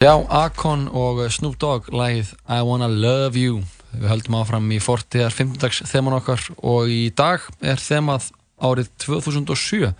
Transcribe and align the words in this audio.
Já, 0.00 0.14
Akon 0.32 0.86
og 0.96 1.18
Snoop 1.28 1.58
Dogg 1.60 1.90
lægið 1.92 2.30
I 2.48 2.62
Wanna 2.64 2.86
Love 2.88 3.36
You 3.36 3.58
Við 3.92 4.06
höldum 4.08 4.38
áfram 4.38 4.70
í 4.72 4.78
fortíðar 4.80 5.34
15. 5.36 5.84
þeman 5.90 6.16
okkar 6.16 6.46
og 6.64 6.88
í 6.88 7.10
dag 7.12 7.44
er 7.60 7.76
þemað 7.76 8.30
árið 8.64 8.88
2007 9.04 9.90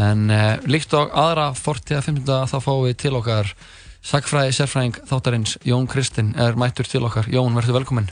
en 0.00 0.32
eh, 0.32 0.64
líkt 0.64 0.96
á 0.96 1.04
aðra 1.04 1.50
fortíðar 1.60 2.08
15. 2.08 2.24
þá 2.24 2.56
fáum 2.56 2.86
við 2.86 2.96
til 3.04 3.14
okkar 3.20 3.52
sagfræði 4.00 4.56
sérfræðing 4.62 5.00
þáttarins 5.12 5.58
Jón 5.60 5.92
Kristinn 5.92 6.32
er 6.40 6.56
mættur 6.56 6.88
til 6.88 7.04
okkar 7.04 7.28
Jón, 7.28 7.52
verður 7.52 7.82
velkominn 7.82 8.08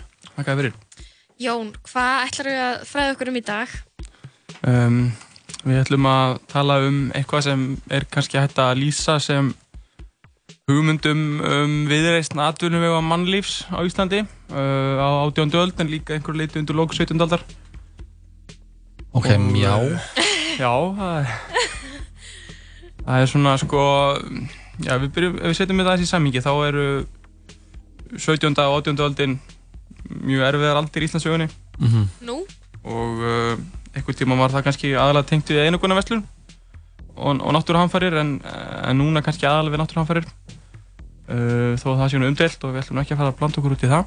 Jón, 1.40 1.72
hvað 1.88 2.26
ætlar 2.28 2.52
við 2.52 2.64
að 2.68 2.88
fræða 2.92 3.16
okkur 3.16 3.32
um 3.32 3.40
í 3.40 3.46
dag? 3.54 3.78
Um, 4.68 5.04
við 5.64 5.80
ætlum 5.80 6.12
að 6.12 6.40
tala 6.52 6.82
um 6.84 7.06
eitthvað 7.16 7.48
sem 7.48 7.70
er 7.88 8.04
kannski 8.04 8.36
hægt 8.36 8.60
að 8.60 8.82
lýsa 8.84 9.16
sem 9.16 9.54
hugmyndum 10.66 11.20
um 11.46 11.74
viðreistn 11.86 12.40
atvinnum 12.42 12.82
við 12.82 12.96
á 12.98 13.02
mannlífs 13.06 13.52
á 13.70 13.86
Íslandi 13.86 14.24
uh, 14.26 14.98
á 14.98 15.22
átjóndu 15.22 15.60
öld 15.62 15.78
en 15.78 15.92
líka 15.92 16.16
einhver 16.16 16.34
leiti 16.34 16.58
undir 16.58 16.74
lók 16.74 16.90
17. 16.90 17.14
aldar 17.22 17.44
Ok, 19.14 19.28
Og, 19.30 19.44
mjá 19.52 19.76
uh, 19.78 20.08
Já, 20.58 20.72
það 20.96 21.20
er, 21.20 21.28
það 22.98 23.20
er 23.20 23.30
svona 23.30 23.52
sko 23.62 23.82
já, 24.82 24.96
við 25.04 25.12
byrjum, 25.14 25.36
ef 25.38 25.52
við 25.52 25.54
setjum 25.60 25.82
við 25.84 25.88
það 25.92 26.02
í 26.02 26.08
sammingi 26.10 26.42
þá 26.42 26.50
eru 26.66 26.86
17. 28.16 28.50
og 28.50 28.74
18. 28.80 29.04
öldin 29.06 29.38
mjög 30.18 30.48
erfiðar 30.48 30.80
aldir 30.80 31.06
í 31.06 31.10
Íslandsögunni 31.12 31.46
mm 31.46 31.86
-hmm. 31.92 32.10
Nú? 32.26 32.40
og 32.82 33.22
uh, 33.22 33.54
einhvern 33.94 34.18
tíma 34.18 34.40
var 34.42 34.50
það 34.50 34.66
kannski 34.66 34.96
aðalega 34.98 35.30
tengt 35.30 35.46
við 35.46 35.62
einogunarverslun 35.68 36.26
og, 37.14 37.38
og 37.38 37.54
náttúruhamfarir 37.54 38.18
en, 38.18 38.40
en 38.42 38.98
núna 38.98 39.22
kannski 39.22 39.46
aðalega 39.46 39.76
við 39.76 39.84
náttúruhamfarir 39.84 40.26
uh, 40.26 40.55
þó 41.26 41.86
að 41.92 41.98
það 42.00 42.10
sé 42.12 42.18
nú 42.22 42.28
umdelt 42.30 42.64
og 42.64 42.74
við 42.74 42.82
ætlum 42.84 43.00
ekki 43.02 43.14
að 43.14 43.20
fara 43.22 43.32
að 43.32 43.38
blanda 43.40 43.60
okkur 43.60 43.74
út 43.76 43.86
í 43.86 43.90
það 43.90 44.04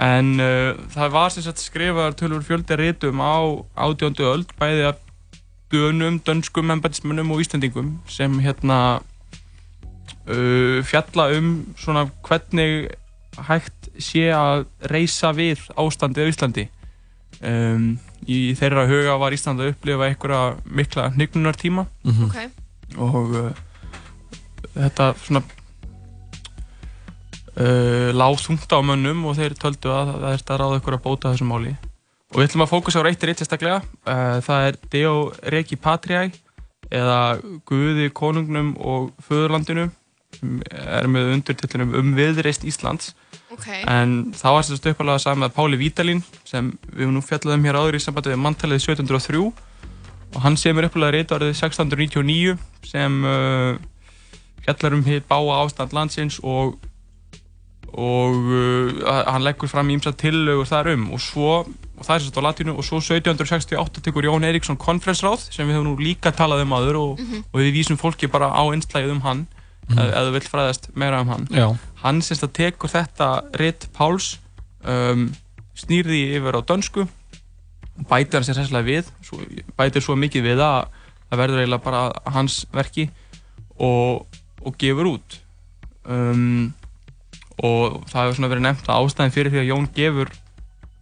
en 0.00 0.28
uh, 0.40 0.72
það 0.94 1.12
var 1.12 1.30
sem 1.34 1.44
sagt 1.44 1.60
skrifaður 1.62 2.16
tölur 2.16 2.42
fjöldi 2.46 2.76
rítum 2.80 3.20
á 3.20 3.36
átjóndu 3.76 4.24
öld 4.32 4.52
bæði 4.58 4.86
af 4.88 4.96
dönum, 5.70 6.16
dönskum, 6.26 6.70
embætismönnum 6.74 7.30
og 7.30 7.40
íslendingum 7.44 7.92
sem 8.10 8.40
hérna 8.42 8.78
uh, 10.26 10.80
fjalla 10.82 11.28
um 11.38 11.50
svona 11.78 12.06
hvernig 12.26 12.88
hægt 13.46 13.90
sé 14.02 14.30
að 14.34 14.64
reysa 14.90 15.30
við 15.36 15.62
ástandið 15.78 16.26
á 16.26 16.30
Íslandi 16.32 16.64
um, 17.46 17.84
í 18.26 18.40
þeirra 18.58 18.88
huga 18.90 19.14
var 19.20 19.36
Ísland 19.36 19.62
að 19.62 19.74
upplifa 19.74 20.08
einhverja 20.08 20.56
mikla 20.66 21.10
hnygnunartíma 21.14 21.86
Mm 22.02 22.12
-hmm. 22.12 22.26
Ok. 22.26 22.38
og 22.98 23.30
uh, 23.30 23.50
þetta 24.74 25.14
svona 25.24 25.42
uh, 27.60 28.10
lág 28.16 28.40
þungt 28.40 28.72
á 28.72 28.78
mönnum 28.80 29.22
og 29.28 29.38
þeir 29.38 29.56
töldu 29.60 29.92
að 29.94 30.12
það 30.16 30.32
er 30.32 30.44
að 30.44 30.60
ráða 30.62 30.80
ykkur 30.80 30.98
að 30.98 31.04
bóta 31.06 31.32
þessu 31.34 31.48
máli. 31.48 31.76
Og 32.30 32.38
við 32.38 32.48
ætlum 32.48 32.64
að 32.66 32.72
fókusa 32.72 33.02
á 33.02 33.06
reitt 33.06 33.24
reitt 33.26 33.42
sérstaklega. 33.42 33.80
Uh, 34.06 34.38
það 34.46 34.66
er 34.68 34.80
Deo 34.92 35.14
Regi 35.54 35.78
Patriæ 35.80 36.28
eða 36.90 37.20
Guði 37.68 38.10
konungnum 38.14 38.74
og 38.78 39.10
föðurlandinu 39.26 39.90
sem 40.34 40.60
er 40.70 41.08
með 41.10 41.32
undirtillunum 41.34 41.94
um 41.98 42.12
viðreist 42.16 42.64
Íslands. 42.66 43.14
Ok. 43.50 43.66
en 43.66 44.30
það 44.38 44.54
var 44.54 44.66
sérst 44.66 44.84
uppalega 44.86 45.18
saman 45.18 45.42
með 45.42 45.54
Páli 45.56 45.78
Vítalín 45.80 46.20
sem 46.46 46.68
við 46.86 47.02
höfum 47.02 47.16
nú 47.16 47.22
fjallaðum 47.26 47.64
hér 47.66 47.78
áður 47.80 47.96
í 47.98 48.02
sambandi 48.04 48.30
við 48.30 48.38
manntalið 48.44 48.84
1703 48.84 49.40
og 50.30 50.38
hann 50.44 50.58
semur 50.60 50.86
uppalega 50.86 51.16
reyta 51.16 51.38
árið 51.38 51.50
1699 51.56 52.54
sem 52.86 53.16
uh, 53.26 53.74
fjallar 54.62 54.94
um 54.94 55.02
hitt 55.08 55.26
báa 55.26 55.58
ástand 55.64 55.96
landsins 55.96 56.38
og 56.46 56.78
og 57.90 58.36
uh, 58.36 59.06
hann 59.26 59.44
leggur 59.44 59.70
fram 59.70 59.90
ímsa 59.90 60.12
tillögur 60.16 60.68
þar 60.68 60.92
um. 60.94 61.08
Og 61.16 61.22
svo, 61.22 61.60
og 61.64 62.06
það 62.06 62.14
er 62.14 62.24
sérst 62.24 62.40
á 62.40 62.46
latínu 62.46 62.74
og 62.76 62.86
svo 62.86 63.00
1768 63.02 64.04
tekur 64.06 64.28
Jón 64.28 64.46
Eiríksson 64.46 64.78
konferensráð 64.80 65.48
sem 65.50 65.68
við 65.68 65.78
höfum 65.78 65.90
nú 65.90 65.96
líka 66.00 66.32
talað 66.34 66.64
um 66.66 66.76
aður 66.78 67.00
og, 67.00 67.24
og 67.50 67.60
við 67.60 67.72
vísum 67.80 68.00
fólki 68.00 68.30
bara 68.30 68.52
á 68.54 68.62
einslægið 68.70 69.14
um 69.16 69.24
hann 69.26 69.46
ef, 69.90 70.06
ef 70.06 70.26
þú 70.28 70.34
vilt 70.36 70.50
fræðast 70.52 70.90
meira 70.94 71.22
um 71.24 71.32
hann. 71.34 71.48
Já, 71.50 71.66
hann 72.04 72.22
semst 72.22 72.46
að 72.46 72.54
tekur 72.60 72.92
þetta 72.92 73.30
ritt 73.58 73.88
Páls 73.96 74.36
um, 74.86 75.30
snýrði 75.78 76.26
yfir 76.38 76.60
á 76.60 76.62
dönsku 76.62 77.08
bætir 78.08 78.38
hann 78.38 78.46
sér 78.46 78.60
sérslega 78.60 78.86
við 78.86 79.10
svo, 79.24 79.40
bætir 79.76 80.04
svo 80.04 80.16
mikið 80.18 80.46
við 80.52 80.62
að 80.64 80.88
það 81.30 81.42
verður 81.42 81.62
eiginlega 81.62 81.84
bara 81.84 82.34
hans 82.34 82.62
verki 82.74 83.08
og, 83.80 84.26
og 84.64 84.76
gefur 84.80 85.14
út. 85.14 85.38
Um, 86.04 86.72
og 87.66 88.00
það 88.10 88.22
hefur 88.24 88.38
svona 88.38 88.50
verið 88.52 88.64
nefnt 88.66 88.88
að 88.88 89.04
ástæðin 89.04 89.34
fyrir 89.34 89.52
því 89.54 89.60
að 89.62 89.68
Jón 89.70 89.88
gefur 89.96 90.30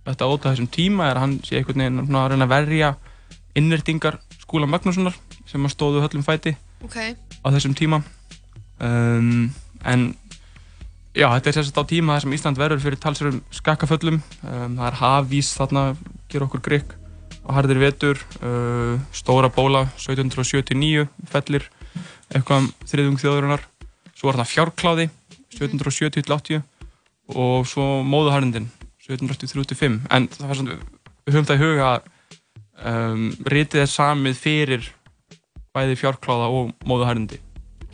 þetta 0.09 0.25
á 0.25 0.31
þessum 0.49 0.71
tíma 0.73 1.09
er 1.11 1.19
að 1.19 1.25
hann 1.25 1.35
sé 1.45 1.59
einhvern 1.59 1.83
veginn 1.85 2.05
svona 2.07 2.23
að 2.25 2.31
reyna 2.33 2.47
að 2.49 2.55
verja 2.55 2.91
innrætingar 3.59 4.19
skúla 4.41 4.69
Magnússonar 4.71 5.17
sem 5.49 5.65
að 5.67 5.75
stóðu 5.75 6.03
höllum 6.05 6.25
fæti 6.27 6.55
Ok. 6.85 6.97
á 7.45 7.47
þessum 7.53 7.75
tíma. 7.77 8.01
Um, 8.79 9.49
en 9.85 10.05
já, 11.13 11.27
þetta 11.27 11.51
er 11.51 11.57
sérst 11.57 11.81
á 11.81 11.85
tíma 11.91 12.15
þar 12.17 12.25
sem 12.25 12.37
Ísland 12.37 12.61
verður 12.61 12.83
fyrir 12.85 13.01
talsverðum 13.03 13.41
skakkaföllum. 13.59 14.21
Um, 14.47 14.77
það 14.79 14.87
er 14.87 14.99
hafís 15.03 15.51
þarna, 15.59 15.83
ger 16.31 16.47
okkur 16.47 16.63
grikk 16.65 16.95
og 17.43 17.57
harðir 17.57 17.81
vetur. 17.83 18.23
Uh, 18.39 19.01
stóra 19.13 19.51
bóla 19.51 19.89
1779 19.99 21.09
fellir 21.33 21.67
eitthvað 22.31 22.63
um 22.63 22.71
þriðung 22.87 23.19
þjóðurinnar 23.21 23.65
svo 24.15 24.29
var 24.29 24.39
þarna 24.39 24.51
fjárkláði 24.53 25.09
1770-80 25.55 26.63
og 27.39 27.67
svo 27.69 27.87
móðuharðindin 28.09 28.69
1783-85 29.09 29.99
en 30.13 30.29
það 30.33 30.47
var 30.51 30.59
svona, 30.61 30.79
við 31.27 31.35
höfum 31.37 31.49
það 31.49 31.59
í 31.59 31.65
huga 31.65 31.91
að 31.95 32.09
um, 32.93 33.27
ritið 33.53 33.83
er 33.85 33.91
samið 33.93 34.41
fyrir 34.43 34.89
bæði 35.77 35.97
fjárkláða 36.01 36.51
og 36.53 36.73
móðuharðindi 36.89 37.41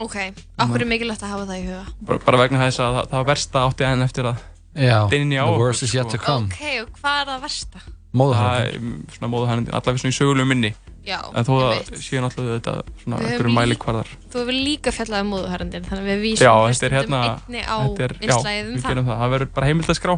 Ok. 0.03 0.17
Akkur 0.59 0.83
er 0.83 0.89
mikilvægt 0.91 1.23
að 1.23 1.31
hafa 1.37 1.45
það 1.47 1.59
í 1.61 1.67
huga? 1.69 1.83
bara, 2.09 2.19
bara 2.27 2.39
vegna 2.43 2.65
þess 2.65 2.81
að 2.83 2.97
það, 2.97 3.05
það 3.13 3.21
var 3.21 3.29
versta 3.31 3.61
átti 3.69 3.85
enn 3.87 4.03
eftir 4.03 4.27
að 4.33 4.41
já 4.75 4.97
dynja 5.13 5.39
á 5.39 5.47
The 5.47 5.53
okkur, 5.53 5.63
worst 5.69 5.85
is 5.87 5.93
yet 5.95 6.09
sko. 6.11 6.17
to 6.17 6.25
come 6.25 6.49
Ok, 6.51 6.65
og 6.83 6.97
hvað 6.99 7.21
er 7.21 7.29
það 7.31 7.45
versta? 7.47 7.85
það 7.85 7.93
Móðuharðin 8.19 8.91
svona 9.15 9.31
móðuharðindi, 9.37 9.71
allavega 9.75 10.03
svona 10.03 10.15
í 10.15 10.19
sögulegu 10.19 10.51
minni 10.51 10.73
Já, 11.05 11.19
en 11.37 11.45
þó 11.45 11.53
að 11.61 11.89
séu 12.01 12.21
náttúrulega 12.25 12.55
þetta 12.59 12.75
svona 13.03 13.19
einhverju 13.21 13.53
mælikvarðar. 13.59 14.13
Þú 14.33 14.41
hefur 14.41 14.57
líka 14.57 14.93
fjallað 14.97 15.25
um 15.27 15.33
móðuharðindin, 15.35 15.85
þannig 15.85 16.05
að 16.05 16.09
við 16.15 16.23
vísum 16.25 16.47
já, 16.47 16.53
þetta 16.71 16.87
er 16.89 16.95
hérna 16.97 17.19
einni 17.29 17.61
á 17.61 17.77
þetta 17.85 18.07
er, 18.07 18.15
einslæðið 18.23 18.71
um 18.71 18.79
það. 18.81 18.95
það, 18.95 19.11
það 19.21 19.35
verður 19.35 19.51
bara 19.59 19.69
heimild 19.69 19.91
að 19.93 19.99
skrá 19.99 20.15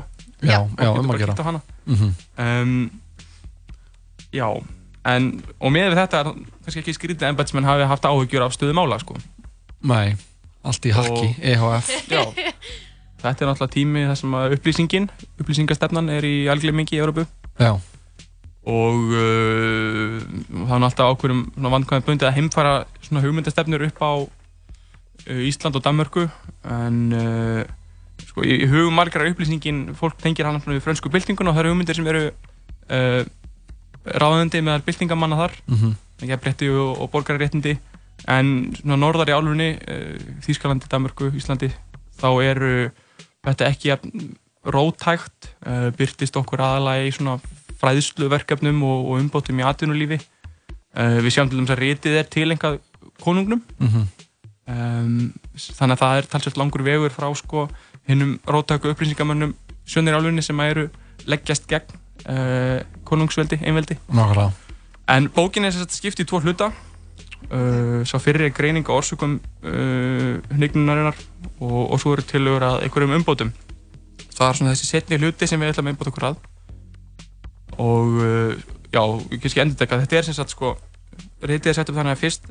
Já, 0.46 0.58
já, 0.78 0.90
um 0.92 1.10
að 1.10 1.18
gera. 1.24 1.34
Hana. 1.48 1.60
Mhm. 1.90 2.12
um, 2.46 2.76
já, 4.36 4.46
en 5.10 5.28
og 5.58 5.74
með 5.74 5.88
við 5.90 5.98
þetta 6.04 6.20
er 6.22 6.30
kannski 6.36 6.82
ekki 6.84 6.94
skrítið 7.00 7.26
að 7.26 7.34
embætismenn 7.34 7.66
hafi 7.66 7.88
haft 7.90 8.06
áhyggjur 8.10 8.46
af 8.46 8.54
stöðu 8.54 8.76
mála 8.78 9.00
sko. 9.02 9.16
Nei, 9.86 10.14
allt 10.66 10.86
í 10.86 10.94
hakki, 10.94 11.32
E 11.40 11.56
EHF 11.56 11.90
já, 12.14 12.22
þetta 13.24 13.42
er 13.42 13.50
náttúrulega 13.50 13.74
tími 13.74 14.06
þar 14.06 14.18
sem 14.22 14.38
að 14.38 14.56
upplýsingin 14.60 15.10
upplýsingastefnan 15.40 16.14
er 16.14 16.26
í 16.26 16.34
algleimingi 16.52 16.94
í 16.98 17.02
Európu 17.02 17.26
Já, 17.58 17.74
og 18.66 19.12
uh, 19.14 20.18
það 20.66 20.80
nú 20.82 20.86
alltaf 20.88 21.12
ákveðum 21.14 21.42
vandkvæðum 21.54 22.06
bundið 22.08 22.28
að 22.28 22.36
heimfara 22.40 22.74
svona 23.04 23.22
hugmyndastefnur 23.22 23.84
upp 23.86 24.00
á 24.02 24.12
uh, 24.26 25.40
Ísland 25.46 25.78
og 25.78 25.84
Danmörku. 25.84 26.26
En 26.66 27.00
uh, 27.14 27.62
sko, 28.26 28.42
í, 28.42 28.56
í 28.64 28.70
hugum 28.70 28.96
margar 28.98 29.26
upplýsingin 29.28 29.84
fólk 29.98 30.18
tengir 30.22 30.48
hann 30.48 30.58
svona 30.58 30.80
við 30.80 30.86
frönsku 30.88 31.12
byltingun 31.14 31.52
og 31.52 31.54
það 31.54 31.62
eru 31.62 31.74
hugmyndir 31.74 31.98
sem 32.00 32.10
eru 32.10 32.24
uh, 32.26 33.20
ráðandi 34.06 34.64
meðal 34.66 34.86
byltingamanna 34.86 35.38
þar. 35.44 35.54
Mhm, 35.70 35.94
ekki 36.24 36.34
að 36.34 36.42
breytti 36.42 36.70
og, 36.74 36.90
og 37.04 37.12
borgararéttindi. 37.14 37.76
En 38.32 38.52
svona 38.80 38.98
norðar 38.98 39.30
í 39.30 39.36
álfunni 39.36 39.70
uh, 39.78 40.16
Þýskalandi, 40.42 40.90
Danmörku, 40.90 41.30
Íslandi 41.38 41.70
þá 42.16 42.28
eru 42.42 42.72
þetta 43.46 43.70
ekki 43.70 43.94
rótægt 44.66 45.52
uh, 45.62 45.92
byrtist 45.94 46.34
okkur 46.40 46.64
aðalega 46.66 47.06
í 47.06 47.14
svona 47.14 47.36
fræðsluverkefnum 47.80 48.82
og, 48.86 49.10
og 49.10 49.22
umbótum 49.22 49.62
í 49.62 49.66
atvinnulífi 49.66 50.20
uh, 50.20 51.18
við 51.24 51.32
sjáum 51.34 51.50
til 51.50 51.60
dæmis 51.60 51.74
að 51.74 51.82
ritið 51.84 52.20
er 52.22 52.30
tilengað 52.32 52.80
konungnum 53.22 53.64
mhm 53.78 54.08
um, 54.66 55.32
þannig 55.54 55.96
að 55.96 56.02
það 56.02 56.18
er 56.18 56.28
talsvægt 56.32 56.60
langur 56.60 56.84
vegur 56.86 57.14
frá 57.14 57.28
sko 57.38 57.66
hinnum 58.08 58.36
rótæku 58.46 58.90
upplýsingamönnum 58.92 59.54
sjönnir 59.86 60.18
álfunni 60.18 60.44
sem 60.44 60.60
eru 60.66 60.88
leggjast 61.26 61.66
gegn 61.70 61.98
uh, 62.26 62.80
konungsveldi, 63.06 63.60
einveldi 63.62 63.98
Nákvæmlega 64.08 64.52
En 65.06 65.28
bókin 65.30 65.64
er 65.64 65.70
sagt 65.70 65.94
skipt 65.94 66.18
í 66.18 66.24
tvo 66.26 66.40
hluta. 66.42 66.72
Uh, 67.46 68.02
sá 68.02 68.18
fyrir 68.18 68.48
er 68.48 68.50
greining 68.50 68.88
á 68.90 68.92
orsökum 68.96 69.36
uh, 69.62 70.32
hnignunarinnar 70.50 71.14
og, 71.60 71.92
og 71.94 72.00
svo 72.02 72.16
eru 72.16 72.24
tilögur 72.26 72.64
að 72.66 72.80
einhverjum 72.82 73.14
umbótum. 73.20 73.52
Það 74.34 74.48
er 74.48 74.58
svona 74.58 74.72
þessi 74.72 74.88
setni 74.88 75.20
hluti 75.22 75.46
sem 75.46 75.62
við 75.62 75.70
ætlum 75.70 75.86
að 75.86 75.94
umbóta 75.94 76.10
okkur 76.10 76.26
að. 76.32 76.40
Og 77.82 78.20
uh, 78.22 78.54
já, 78.92 79.02
ég 79.32 79.40
kannski 79.42 79.60
endur 79.64 79.76
þetta. 79.82 79.98
Þetta 80.04 80.16
er 80.20 80.28
sem 80.30 80.36
sagt 80.38 80.54
sko, 80.54 80.74
reytið 81.44 81.72
er 81.72 81.76
sett 81.80 81.90
upp 81.92 81.98
þannig 82.00 82.16
að 82.16 82.22
fyrst 82.24 82.48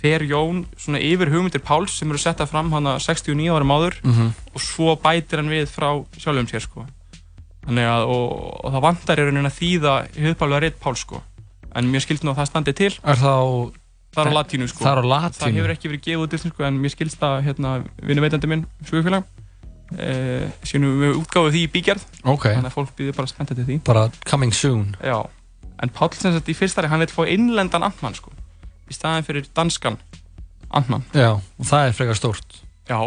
fer 0.00 0.22
Jón 0.24 0.62
svona 0.80 1.00
yfir 1.04 1.28
hugmyndir 1.28 1.60
Páls 1.60 1.92
sem 2.00 2.08
eru 2.08 2.16
settað 2.22 2.48
fram 2.48 2.70
hann 2.72 2.86
að 2.88 3.02
69 3.04 3.50
árum 3.52 3.74
áður 3.74 3.98
Mhm. 4.06 4.30
og 4.54 4.60
svo 4.64 4.94
bætir 4.96 5.42
hann 5.42 5.50
við 5.52 5.66
frá 5.68 5.90
sjálfum 6.16 6.48
sér 6.48 6.62
sko. 6.64 6.86
Þannig 7.66 7.84
að, 7.84 8.06
og, 8.08 8.30
og 8.64 8.72
það 8.72 8.84
vantar 8.86 9.20
í 9.20 9.26
rauninni 9.26 9.50
að 9.50 9.58
þýða 9.60 9.92
höfðbálega 10.16 10.60
reitt 10.64 10.78
Páls 10.80 11.02
sko. 11.04 11.20
En 11.76 11.90
mér 11.92 12.00
skilst 12.00 12.24
nú 12.24 12.32
að 12.32 12.40
það 12.40 12.48
standi 12.48 12.72
til. 12.80 12.94
Er 13.04 13.20
það 13.20 13.36
á... 13.44 13.48
Það 14.10 14.24
er 14.26 14.32
á 14.32 14.38
latínu 14.40 14.66
sko. 14.72 14.80
Það 14.82 14.90
er 14.90 14.98
á 14.98 15.04
Það 15.04 15.12
latínu? 15.12 15.58
hefur 15.60 15.70
ekki 15.76 15.88
verið 15.92 16.00
gefið 16.06 16.22
út 16.24 16.32
í 16.34 16.38
sko, 16.40 16.64
en 16.66 16.80
mér 16.82 16.90
skilst 16.96 17.20
að 17.22 17.36
hérna, 17.46 17.74
vinnuveitandi 18.02 18.48
minn, 18.50 18.64
Svögufélag, 18.88 19.28
eh, 19.98 20.48
sínum 20.66 21.00
við 21.00 21.16
útgáfið 21.20 21.56
því 21.56 21.62
í 21.64 21.70
bígerð. 21.74 22.04
Ok. 22.24 22.46
Þannig 22.48 22.70
að 22.70 22.76
fólk 22.76 22.92
býður 22.98 23.16
bara 23.16 23.32
spennt 23.32 23.52
til 23.54 23.64
því. 23.64 23.78
Bara 23.86 24.04
coming 24.28 24.54
soon. 24.54 24.96
Já. 25.02 25.18
En 25.80 25.92
Páll 25.96 26.12
sem 26.14 26.34
sagt 26.34 26.52
í 26.52 26.56
fyrstari, 26.56 26.90
hann 26.92 27.00
vil 27.00 27.12
fá 27.12 27.22
innlendan 27.26 27.86
Antmann 27.86 28.18
sko. 28.18 28.30
Í 28.90 28.94
staðin 28.94 29.26
fyrir 29.26 29.48
danskan 29.56 29.96
Antmann. 30.70 31.04
Já, 31.16 31.32
og 31.40 31.66
það 31.66 31.88
er 31.88 31.96
frekar 31.96 32.18
stórt. 32.18 32.50
Já, 32.90 33.00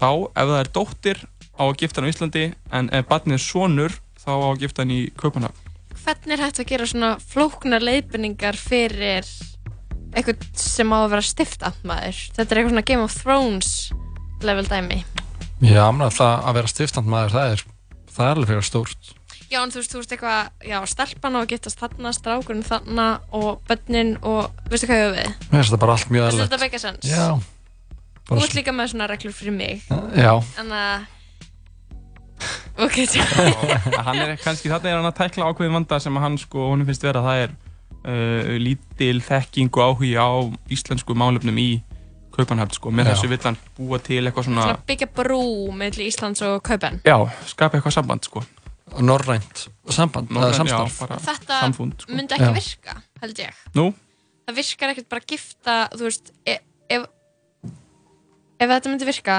þá 0.00 0.08
ef 0.36 0.48
það 0.52 0.60
er 0.60 0.70
dóttir 0.76 1.24
á 1.58 1.64
að 1.66 1.76
gifta 1.82 2.00
hann 2.00 2.08
á 2.08 2.12
Íslandi 2.14 2.44
en 2.78 2.90
ef 2.94 3.08
barnið 3.10 3.38
er 3.38 3.44
sonur 3.44 3.98
þá 4.22 4.30
á 4.32 4.46
að 4.52 4.62
gifta 4.64 4.84
hann 4.84 4.94
í 4.94 5.00
Kaupmannhöfn 5.18 5.66
Hvernig 5.98 6.34
er 6.38 6.40
hægt 6.46 6.60
að 6.62 6.70
gera 6.70 6.86
svona 6.88 7.10
flóknar 7.20 7.84
leiðbendingar 7.84 8.56
fyrir 8.56 9.26
eitthvað 10.16 10.46
sem 10.56 10.92
á 10.94 10.98
að 11.02 11.10
vera 11.12 11.26
stiftandmaður? 11.26 12.20
Þetta 12.36 12.46
er 12.54 12.60
eitthvað 12.60 12.72
svona 12.72 12.86
Game 12.88 13.04
of 13.04 13.16
Thrones 13.18 13.72
level 14.46 14.64
dæmi. 14.70 15.02
Já, 15.64 15.84
að 15.90 16.54
vera 16.56 16.70
stiftandmaður, 16.70 17.34
það 17.34 17.52
er, 17.52 17.64
það 18.14 18.24
er 18.28 18.32
alveg 18.36 18.50
frekar 18.52 18.68
stórt. 18.68 19.10
Já, 19.48 19.62
en 19.64 19.72
þú 19.72 19.80
veist, 19.80 19.92
þú 19.92 20.00
veist 20.02 20.14
eitthvað, 20.14 20.48
já, 20.68 20.78
stelpan 20.92 21.36
á 21.36 21.40
að 21.40 21.50
getast 21.54 21.80
þarna, 21.80 22.10
strákurinn 22.12 22.66
þarna 22.66 23.06
og 23.36 23.62
börnin 23.68 24.10
og, 24.20 24.50
veistu 24.68 24.88
hvað 24.90 24.98
ég 25.00 25.06
hefur 25.06 25.16
við? 25.18 25.30
Mér 25.48 25.54
finnst 25.62 25.72
það 25.74 25.82
bara 25.84 25.94
allt 25.96 26.10
mjög 26.12 26.26
Veistu 26.26 26.34
eðlilegt. 26.36 26.52
þetta 26.52 26.64
make 26.64 26.76
a 26.76 26.82
sense? 26.82 27.08
Já. 27.08 27.28
Þú 28.28 28.40
ert 28.44 28.58
líka 28.58 28.74
með 28.76 28.90
svona 28.92 29.08
reglur 29.08 29.36
fyrir 29.38 29.56
mig. 29.56 29.86
Já. 30.20 30.32
En 30.60 30.74
að, 30.76 31.06
ok, 32.78 32.96
tjá. 33.12 33.24
hann 34.06 34.20
er 34.22 34.36
kannski 34.42 34.70
þarna 34.70 34.90
er 34.92 34.98
hann 35.00 35.10
að 35.10 35.16
tækla 35.22 35.48
ákveðin 35.52 35.76
vanda 35.78 35.98
sem 36.02 36.16
að 36.18 36.24
hann 36.26 36.38
sko, 36.38 36.68
honum 36.72 36.86
finnst 36.88 37.02
vera 37.06 37.22
það 37.24 37.42
er 37.44 37.54
uh, 37.54 38.50
lítil 38.62 39.20
þekking 39.26 39.70
og 39.74 39.82
áhugi 39.88 40.14
á 40.18 40.28
íslensku 40.74 41.16
málefnum 41.18 41.58
í 41.62 41.68
Kaupmannhöfn 42.38 42.76
sko, 42.76 42.92
með 42.94 43.08
Já. 43.08 43.10
þessu 43.16 43.28
vill 43.32 43.40
hann 43.48 43.56
búa 43.74 43.98
til 43.98 44.20
eitthvað 44.22 44.44
svona, 44.46 44.62
Svona 44.68 44.84
byggja 44.86 45.08
brú 45.16 45.40
mellir 45.74 46.06
Íslands 46.06 46.42
og 46.46 46.60
Kaupen. 46.62 47.00
já, 47.02 47.16
skapa 47.50 47.80
eitthvað 47.80 47.96
samband 47.98 48.28
sko 48.28 48.44
Norrænt 49.04 49.64
samband, 49.90 50.30
Norræn- 50.30 50.52
eða 50.54 50.60
samstarf. 50.62 50.94
já, 50.94 51.00
bara 51.08 51.18
Þetta 51.26 51.58
samfund 51.64 52.04
sko. 52.06 52.14
myndi 52.14 52.36
ekki 52.38 52.46
Já. 52.46 52.54
virka, 52.56 52.94
held 53.20 53.40
ég. 53.42 53.58
Nú? 53.76 53.88
Það 54.48 54.56
virkar 54.62 54.92
ekkert 54.94 55.08
bara 55.10 55.20
að 55.20 55.32
gifta, 55.34 55.74
þú 55.92 56.06
veist, 56.06 56.30
ef, 56.48 56.62
ef, 56.88 57.02
ef 58.62 58.70
þetta 58.72 58.92
myndi 58.94 59.08
virka, 59.10 59.36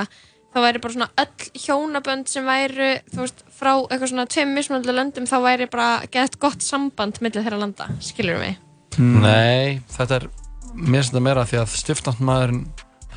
þá 0.53 0.57
væri 0.65 0.81
bara 0.81 0.93
svona 0.95 1.09
öll 1.21 1.49
hjónabönd 1.65 2.27
sem 2.31 2.45
væru, 2.47 2.89
þú 3.13 3.21
veist, 3.23 3.43
frá 3.53 3.71
eitthvað 3.85 4.09
svona 4.13 4.25
tveim 4.33 4.53
mismunandi 4.57 4.95
löndum, 4.95 5.27
þá 5.29 5.37
væri 5.45 5.67
bara 5.69 5.89
gett 6.11 6.39
gott 6.41 6.61
samband 6.65 7.19
millir 7.21 7.43
þeirra 7.45 7.59
landa, 7.61 7.87
skilur 8.01 8.39
mig? 8.41 8.57
Nei, 8.99 9.81
þetta 9.93 10.15
er 10.23 10.29
mér 10.73 10.99
finnst 11.03 11.11
þetta 11.13 11.21
meira 11.25 11.45
því 11.49 11.59
að 11.61 11.75
stiftandmaðurinn 11.79 12.63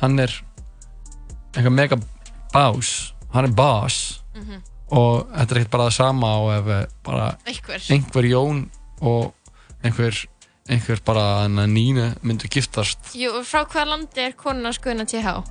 hann 0.01 0.19
er 0.19 0.33
eitthvað 1.53 1.73
mega 1.77 1.97
bás 2.53 3.13
hann 3.33 3.45
er 3.49 3.55
bás 3.57 3.97
Mhm. 4.33 4.61
og 4.91 5.27
þetta 5.29 5.51
er 5.51 5.57
ekkert 5.61 5.71
bara 5.71 5.83
það 5.89 5.93
sama 5.97 6.29
og 6.41 6.51
ef 6.53 6.67
eh, 6.67 6.85
bara 7.05 7.37
Einhver. 7.45 7.81
einhver 7.93 8.23
Jón 8.29 8.63
og 9.01 9.33
einhver, 9.83 10.25
einhver 10.69 10.99
bara 11.05 11.47
Nínu 11.47 12.15
myndu 12.23 12.47
giftast 12.49 13.13
Jú, 13.13 13.29
frá 13.43 13.65
hvaða 13.65 13.85
landi 13.91 14.21
er 14.25 14.33
konuna 14.33 14.71
skoðuna 14.73 15.05
TH? 15.05 15.43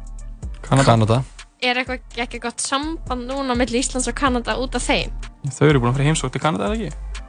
Kanada. 0.62 0.84
Kanada 0.84 1.22
Er 1.62 1.78
eitthvað 1.78 2.18
ekki 2.24 2.40
gott 2.42 2.58
samband 2.62 3.28
núna 3.30 3.54
millir 3.58 3.78
Íslands 3.82 4.08
og 4.10 4.16
Kanada 4.18 4.56
út 4.58 4.74
af 4.74 4.82
þeim? 4.88 5.12
Þau 5.46 5.68
eru 5.68 5.82
búin 5.82 5.92
að 5.92 5.98
fyrir 6.00 6.08
heimsók 6.10 6.32
til 6.34 6.42
Kanada 6.42 6.66
eða 6.70 6.78
ekki? 6.78 7.20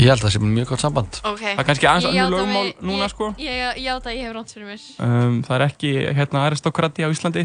Ég 0.00 0.08
held 0.08 0.22
að 0.22 0.24
það 0.24 0.32
sé 0.32 0.40
mjög 0.48 0.70
gott 0.70 0.80
samband 0.80 1.18
Ok. 1.28 1.42
Það 1.42 1.58
er 1.60 1.66
kannski 1.68 1.88
aðeins 1.90 2.06
Ég 2.08 2.16
játa 2.16 2.32
lögmál 2.32 2.64
mig- 2.64 2.78
núna, 2.80 3.04
ég- 3.04 3.12
sko. 3.12 3.28
Ég 3.36 3.58
ég 3.60 3.82
játa 3.84 4.08
að 4.08 4.16
ég 4.16 4.24
hef 4.24 4.32
ránt 4.38 4.54
fyrir 4.54 4.66
mér. 4.70 4.86
Um, 5.04 5.42
það 5.44 5.54
er 5.58 5.64
ekki 5.66 5.90
hérna 6.16 6.44
aristokrati 6.48 7.04
á 7.04 7.08
Íslandi 7.12 7.44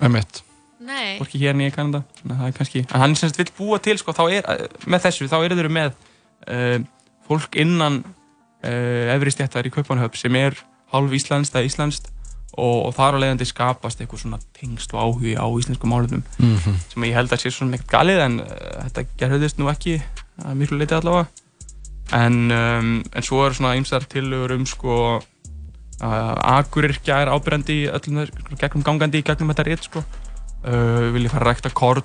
Einmitt. 0.00 0.40
Nei. 0.80 1.18
Hvorki 1.20 1.38
hér 1.44 1.54
nýja 1.54 1.74
Kanada 1.76 2.00
að 2.24 2.32
það 2.38 2.46
er 2.48 2.56
kannski 2.56 2.80
En 2.88 3.00
hann 3.04 3.14
sem 3.16 3.28
sagt 3.28 3.38
vill 3.44 3.52
búa 3.58 3.78
til 3.84 3.98
sko, 4.00 4.12
þá 4.16 4.24
er, 4.32 4.42
eh, 4.48 4.66
með 4.88 5.04
þessu 5.04 5.28
þá 5.28 5.36
eru 5.44 5.56
þeir 5.60 5.68
með 5.68 5.92
uh, 6.48 6.78
fólk 7.28 7.54
innan 7.60 8.00
uh, 8.64 9.12
efri 9.14 9.30
stjættar 9.36 9.68
í 9.68 9.70
Kaupanhöfn 9.76 10.16
sem 10.16 10.34
er 10.40 10.56
hálf 10.92 11.12
íslenskt 11.12 11.52
eða 11.54 11.68
íslenskt 11.68 12.08
og, 12.54 12.78
og 12.88 12.94
þar 12.96 13.18
á 13.18 13.22
leiðandi 13.22 13.46
skapast 13.48 14.00
eitthvað 14.00 14.24
svona 14.24 14.40
tengsl 14.56 14.96
og 14.96 15.02
áhugi 15.02 15.34
á 15.38 15.46
íslensku 15.46 15.90
málefnum. 15.90 16.24
Mhm. 16.38 16.80
sem 16.92 17.06
ég 17.08 17.16
held 17.18 17.32
að 17.32 17.42
sé 17.44 17.54
svona 17.54 17.78
ekkert 17.78 17.94
galið 17.94 18.24
en 18.24 18.40
uh, 18.40 18.48
þetta 18.86 19.06
gerðist 19.20 19.58
nú 19.58 19.70
ekki 19.72 20.00
að 20.44 20.58
miklu 20.60 20.78
leiti 20.78 20.96
allavega. 20.96 21.28
En, 22.14 22.50
um, 22.52 22.90
en 23.14 23.24
svo 23.24 23.46
eru 23.46 23.56
svona 23.56 23.76
ýmsar 23.78 24.04
tillögur 24.10 24.54
um 24.58 24.66
sko 24.68 24.98
að 26.04 26.38
akurirkja 26.58 27.22
er 27.22 27.30
ábyrjandi 27.32 27.84
í 27.84 27.88
öllum 27.88 28.24
þess, 28.24 28.44
gegnum 28.60 28.84
gangandi 28.84 29.22
í 29.22 29.26
gegnum 29.26 29.52
þetta 29.52 29.66
rétt 29.68 29.88
sko. 29.88 30.04
Uh, 30.64 31.10
vilja 31.14 31.32
fara 31.32 31.44
að 31.44 31.50
rækta 31.52 31.70
korn 31.76 32.04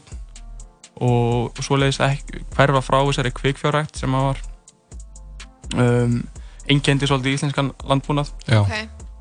og, 1.00 1.52
og 1.56 1.62
svoleiðis 1.64 2.02
ekki 2.04 2.44
hverfa 2.56 2.82
frá 2.84 3.00
þessari 3.08 3.32
kvikfjárrækt 3.32 4.02
sem 4.02 4.16
að 4.20 4.26
var 4.30 4.42
um, 5.80 6.18
einkendi 6.70 7.08
svolítið 7.08 7.38
íslenskan 7.38 7.72
landbúnað. 7.88 8.34
Já. 8.50 8.64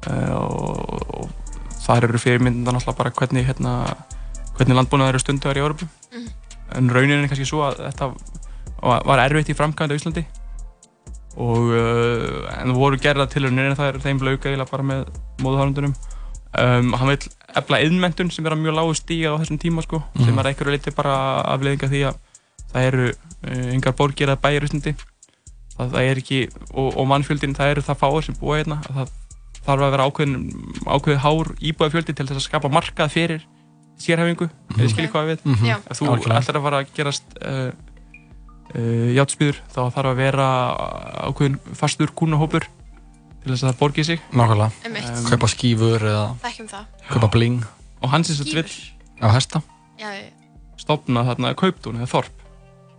Uh, 0.07 0.35
og, 0.39 1.15
og 1.19 1.31
þar 1.83 2.05
eru 2.07 2.19
fyrirmyndan 2.23 2.77
náttúrulega 2.77 2.99
bara 3.01 3.11
hvernig 3.19 3.47
hérna, 3.49 3.73
hvernig 4.57 4.77
landbúnað 4.79 5.09
eru 5.15 5.19
stunduðar 5.25 5.59
í 5.59 5.63
Európu 5.65 5.89
Mhm. 6.15 6.29
en 6.79 6.91
raunin 6.95 7.23
er 7.25 7.29
kannski 7.29 7.47
svo 7.49 7.65
að 7.67 7.81
þetta 7.89 8.13
var 9.09 9.19
erfitt 9.25 9.49
í 9.51 9.57
framkvæmd 9.59 9.91
á 9.91 9.99
Íslandi 9.99 10.23
og 11.39 11.71
uh, 11.71 12.47
en 12.61 12.71
það 12.73 12.79
voru 12.79 12.99
gerða 13.03 13.27
tilhörnir 13.31 13.69
en 13.71 13.77
það 13.79 13.91
er 13.93 13.99
þeim 14.07 14.21
blauka 14.23 14.55
bara 14.71 14.87
með 14.87 15.05
móðuhárundunum 15.43 15.95
um, 16.59 16.93
hann 16.99 17.09
vil 17.13 17.19
efla 17.59 17.81
yðnmentun 17.85 18.31
sem 18.35 18.47
er 18.47 18.55
að 18.57 18.63
mjög 18.65 18.77
lágu 18.79 18.95
stíga 18.99 19.35
á 19.35 19.39
þessum 19.43 19.59
tíma 19.63 19.83
sko, 19.83 20.03
sem 20.17 20.29
Mhm. 20.31 20.39
er 20.39 20.51
einhverju 20.53 20.75
leiti 20.75 20.95
bara 20.95 21.15
afleðinga 21.55 21.89
því 21.91 22.03
að 22.11 22.17
það 22.73 22.89
eru 22.91 23.07
uh, 23.13 23.75
engar 23.75 23.93
borgir 23.99 24.31
að 24.31 24.41
bæja 24.43 24.61
í 24.61 24.67
Íslandi 24.69 24.95
það, 25.77 25.91
það 25.95 26.03
er 26.03 26.17
ekki, 26.23 26.41
og, 26.75 26.97
og 26.97 27.07
mannfjöldin 27.11 27.55
það 27.59 27.71
eru 27.75 27.83
það 27.87 28.01
fáir 28.03 28.25
sem 28.29 28.35
búa 28.41 28.59
hérna 28.63 28.81
að 28.89 29.03
það 29.03 29.09
þarf 29.69 29.85
að 29.87 29.93
vera 29.95 30.07
ákveðin, 30.09 30.37
ákveðið 30.89 31.21
hár 31.27 31.51
íbúðafjöldi 31.71 32.15
til 32.17 32.27
þess 32.27 32.41
að 32.41 32.47
skapa 32.49 32.69
markað 32.73 33.13
fyrir 33.15 33.45
sérhæfingu, 33.99 34.47
mm 34.49 34.55
-hmm. 34.69 34.81
eða 34.81 34.91
skiljið 34.95 35.11
hvað 35.13 35.23
ég 35.25 35.31
við 35.33 35.41
Mhm. 35.45 35.67
Já. 35.67 35.77
ef 35.91 35.99
þú 36.01 36.11
ætlar 36.17 36.57
að 36.59 36.63
fara 36.67 36.79
að 36.83 36.91
gerast 36.97 37.25
uh, 37.43 37.71
uh, 38.75 39.09
játspýður 39.19 39.57
þá 39.75 39.81
þarf 39.95 40.09
að 40.13 40.17
vera 40.17 40.47
ákveðin 41.29 41.59
fastur 41.75 42.11
kúnahópur 42.15 42.65
til 43.43 43.53
þess 43.53 43.63
að 43.65 43.71
það 43.73 43.79
borgi 43.79 44.05
sig 44.05 44.21
Nákvæmlega 44.33 44.71
Einmitt. 44.85 45.09
Um, 45.19 45.25
Kaupa 45.31 45.47
skífur 45.49 46.01
eða 46.03 46.27
kaupa 47.11 47.29
bling 47.33 47.65
og 48.03 48.11
hann 48.11 48.25
sem 48.25 48.37
sagt 48.37 48.55
vill 48.55 48.71
á 49.23 49.29
hesta 49.35 49.63
Já, 49.99 50.11
já. 50.15 50.31
stopna 50.77 51.25
þarna 51.25 51.55
kauptún 51.55 51.97
eða 51.99 52.07
þorp 52.07 52.35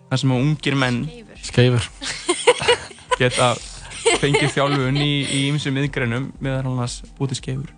þar 0.09 0.17
sem 0.19 0.31
að 0.31 0.41
ungir 0.41 0.75
menn. 0.75 1.05
Skeifur 1.43 1.85
geta 3.19 3.53
fengið 4.21 4.55
þjálfun 4.55 5.01
í, 5.03 5.11
ymsum 5.49 5.77
meðan 5.77 6.65
hann 6.65 6.81
hans 6.81 7.01
bútið 7.19 7.43
skeifur 7.43 7.75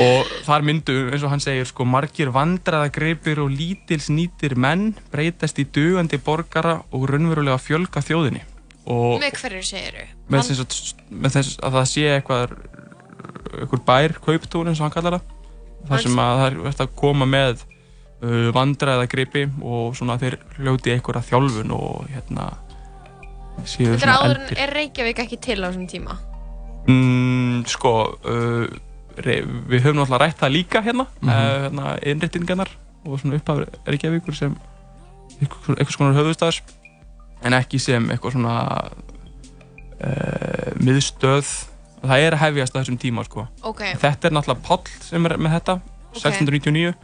og 0.00 0.28
þar 0.46 0.64
myndu, 0.66 0.94
eins 1.10 1.24
og 1.24 1.32
hann 1.32 1.42
segir 1.42 1.66
sko, 1.68 1.86
margir 1.88 2.30
vandraðagripir 2.34 3.40
og 3.42 3.52
lítils 3.52 4.10
nýtir 4.12 4.56
menn 4.60 4.92
breytast 5.12 5.58
í 5.60 5.66
dugandi 5.66 6.20
borgara 6.22 6.80
og 6.94 7.08
raunverulega 7.10 7.58
fjölga 7.60 8.02
þjóðinni. 8.04 8.44
Og 8.90 9.18
Með 9.22 9.36
hverju 9.40 9.64
segiru? 9.66 10.06
með, 10.30 10.46
þess 10.50 10.62
að, 10.64 11.02
með 11.10 11.36
þess 11.36 11.58
að 11.60 11.76
það 11.76 11.90
sé 11.90 12.06
eitthvað 12.14 12.54
eitthvað 13.50 13.84
bær, 13.88 14.16
kauptún 14.24 14.70
eins 14.70 14.80
og 14.80 14.86
hann 14.86 14.94
kallar 14.94 15.18
það. 15.18 15.36
Þar 15.90 16.02
sem 16.04 16.22
að 16.22 16.40
það 16.40 16.48
er 16.70 16.82
að 16.84 16.96
koma 17.00 17.28
með 17.28 17.62
uh, 17.64 18.48
vandræða 18.54 19.06
gripi 19.10 19.46
og 19.64 19.94
svona 19.98 20.18
þeir 20.20 20.38
hljóti 20.58 20.94
einhverja 20.94 21.24
þjálfun 21.30 21.72
og 21.76 22.10
hérna 22.12 22.50
séu 23.64 23.86
Þetta 23.90 23.94
er 23.94 24.00
svona 24.04 24.18
áður 24.20 24.36
en 24.36 24.42
eldir. 24.46 24.58
er 24.64 24.74
Reykjavík 24.78 25.18
ekki 25.24 25.38
til 25.40 25.58
á 25.60 25.66
þessum 25.70 25.86
tíma? 25.90 26.16
Mm, 26.88 27.64
sko, 27.68 27.92
uh, 28.24 28.66
re- 29.20 29.42
við 29.68 29.82
höfum 29.84 30.00
náttúrulega 30.00 30.22
rætt 30.24 30.38
það 30.40 30.54
líka 30.56 30.82
hérna, 30.82 31.06
mm 31.20 31.28
Mhm. 31.28 31.36
hérna 31.64 31.98
innréttingarnar 32.02 32.68
og 33.06 33.20
svona 33.20 33.36
upphaf 33.36 33.64
Reykjavíkur 33.86 34.34
sem 34.36 34.56
einhvers 35.40 35.68
einhvers 35.78 35.96
konar 35.96 36.14
höfðustafs 36.18 36.60
en 37.42 37.52
ekki 37.56 37.78
sem 37.80 38.08
eitthvað 38.10 38.32
svona 38.32 38.54
uh, 40.04 40.72
miðstöð 40.80 41.46
það 42.00 42.24
er 42.26 42.32
að 42.36 42.42
hefjast 42.46 42.74
á 42.76 42.80
þessum 42.80 42.98
tíma 43.00 43.24
sko. 43.26 43.46
Ok, 43.68 43.82
þetta 44.00 44.28
er 44.30 44.32
náttúrulega 44.36 44.64
Páll 44.64 44.88
sem 45.04 45.26
er 45.28 45.36
með 45.36 45.56
þetta 45.58 45.74
1699 46.16 46.94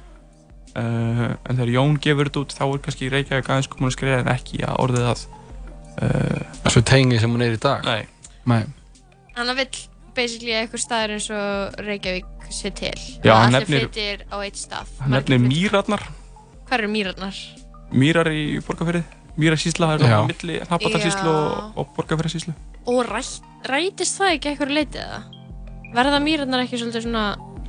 uh, 0.77 1.37
en 1.47 1.57
þegar 1.57 1.73
Jón 1.77 1.99
gefur 2.03 2.31
þetta 2.31 2.41
út 2.45 2.55
þá 2.57 2.65
er 2.67 2.83
kannski 2.87 3.11
Reykjavík 3.13 3.51
aðeins 3.53 3.69
komin 3.73 3.91
að 3.91 3.97
skrifa 3.99 4.21
en 4.25 4.33
ekki 4.33 4.63
að 4.65 4.81
orðið 4.87 5.09
það 5.11 5.27
uh, 6.03 6.71
Svo 6.71 6.83
tengi 6.83 7.19
sem 7.23 7.31
hún 7.33 7.43
er 7.47 7.55
í 7.57 7.61
dag 7.63 7.85
nei, 7.87 8.07
Nei. 8.47 8.63
hann 9.37 9.53
vill 9.57 9.69
basically 10.17 10.55
eitthvað 10.57 10.81
staður 10.83 11.15
eins 11.17 11.27
og 11.35 11.77
Reykjavík 11.85 12.25
sé 12.55 12.71
til. 12.75 12.93
Já, 13.25 13.33
Að 13.35 13.41
hann 13.43 13.55
allir 13.55 13.67
nefnir- 13.67 13.85
flyttir 13.89 14.25
á 14.33 14.37
eitt 14.47 14.57
stað. 14.61 14.87
hann 15.03 15.11
nefnir 15.17 15.41
mýrarnar 15.43 16.03
Hvað 16.67 16.79
eru 16.79 16.89
mýrarnar? 16.91 17.37
Mýrar 17.93 18.31
í 18.33 18.61
Borgarfyrði 18.67 19.03
Mýrarsísla, 19.37 19.87
það 19.91 19.95
er 19.95 20.01
Já. 20.01 20.17
náttúrulega 20.17 20.29
milli 20.31 20.55
Hnappatarsíslu 20.67 21.29
og, 21.33 21.73
og 21.77 21.91
Borgarfyrðarsíslu 21.99 22.55
Og 22.87 23.03
rætt, 23.11 23.43
rætist 23.69 24.17
það 24.19 24.33
ekki 24.37 24.51
eitthvað 24.53 24.73
leitið 24.79 25.03
eða? 25.03 25.21
Verða 25.97 26.21
mýrarnar 26.25 26.65
ekki 26.65 26.81
svolítið 26.81 27.05
svona 27.07 27.25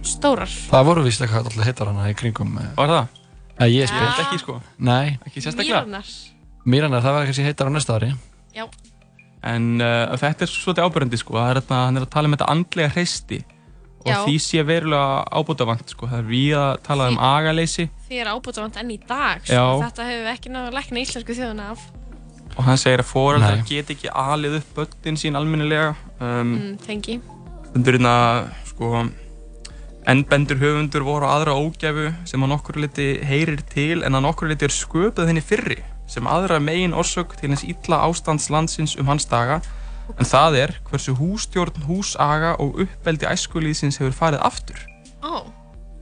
stórar? 0.07 0.47
Það 0.71 0.87
voru 0.87 1.03
vist 1.05 1.21
eitthvað 1.21 1.49
alltaf 1.51 1.67
hittar 1.67 1.91
hana 1.91 2.07
í 2.09 2.15
kringum 2.17 2.55
eh, 2.61 2.69
Var 2.77 2.93
það? 2.93 3.07
Nei, 3.59 3.67
ég 3.73 3.81
Ég 3.83 3.91
spyr 3.91 4.05
veit 4.07 4.23
ekki 4.23 4.39
sko, 4.45 4.57
Nei, 4.79 5.17
ekki 5.27 5.43
sérstaklega 5.43 5.83
Mýrarnar? 5.83 6.13
Míranar, 6.67 7.01
það 7.05 7.13
var 7.15 7.27
kannski 7.29 7.45
hittar 7.47 7.69
á 7.69 7.71
næsta 7.71 7.95
ári 7.99 8.11
En 9.47 9.67
uh, 9.79 10.15
þetta 10.19 10.43
er 10.43 10.49
svolítið 10.51 10.87
ábyrgandi 10.87 11.19
sko 11.21 11.37
Það 11.37 11.51
er 11.53 11.59
þetta, 11.61 11.77
hann 11.87 11.99
er 11.99 12.05
að 12.07 12.11
tala 12.15 12.27
um 12.29 12.33
þetta 12.35 12.47
andlega 12.51 12.89
hreisti 12.95 13.37
Og 14.01 14.09
Já. 14.09 14.17
því 14.25 14.33
sé 14.43 14.63
verulega 14.65 15.21
ábútavant 15.39 15.93
sko 15.93 16.09
Það 16.09 16.19
er 16.23 16.27
við 16.31 16.55
að 16.57 16.73
tala 16.87 17.07
um 17.11 17.17
Því- 17.19 17.29
agaleysi 17.29 17.85
Því 18.07 18.19
er 18.23 18.31
ábútavant 18.33 18.79
enn 18.81 18.91
í 18.91 18.97
dag, 19.07 19.41
Já. 19.45 19.61
sko. 19.61 19.79
Þetta 19.85 20.07
hefur 20.09 20.25
við 20.25 20.31
ekki 20.33 20.51
að 20.55 20.75
lækna 20.77 21.01
íslensku 21.03 21.35
þjóðuna 21.37 21.65
af. 21.73 21.81
Og 22.57 22.61
hann 22.63 22.79
segir 22.79 23.01
að 23.03 23.09
foreldrar 23.11 23.63
get 23.67 23.89
ekki 23.93 24.07
alið 24.15 24.55
upp 24.61 24.69
börnin 24.77 25.19
sín 25.19 25.35
almennilega 25.37 25.89
um, 26.23 26.53
Mm, 26.55 26.77
tengi. 26.85 27.17
Stundur 27.67 27.97
hérna, 27.97 28.13
sko, 28.69 29.03
ennbendur 30.07 30.57
höfundur 30.63 31.03
voru 31.05 31.27
á 31.27 31.35
aðra 31.35 31.57
ógæfu 31.59 32.07
sem 32.31 32.41
að 32.47 32.53
nokkur 32.55 32.79
liti 32.81 33.09
heyrir 33.27 33.59
til 33.69 33.99
en 34.07 34.15
að 34.17 34.23
nokkur 34.29 34.47
liti 34.53 34.65
er 34.69 34.73
sköpuð 34.73 35.27
henni 35.27 35.43
fyrri 35.43 35.81
sem 36.07 36.27
aðra 36.27 36.59
megin 36.63 36.95
orsök 36.95 37.35
til 37.39 37.51
hins 37.51 37.65
illa 37.67 38.01
ástands 38.07 38.49
landsins 38.53 38.95
um 38.99 39.09
hans 39.11 39.27
daga 39.29 39.61
en 40.15 40.27
það 40.27 40.57
er 40.61 40.73
hversu 40.87 41.15
hústjórn, 41.17 41.83
húsaga 41.87 42.55
og 42.63 42.79
uppbeldi 42.85 43.27
æskulíðsins 43.27 43.99
hefur 43.99 44.15
farið 44.15 44.43
aftur. 44.47 44.79
Ó, 45.19 45.43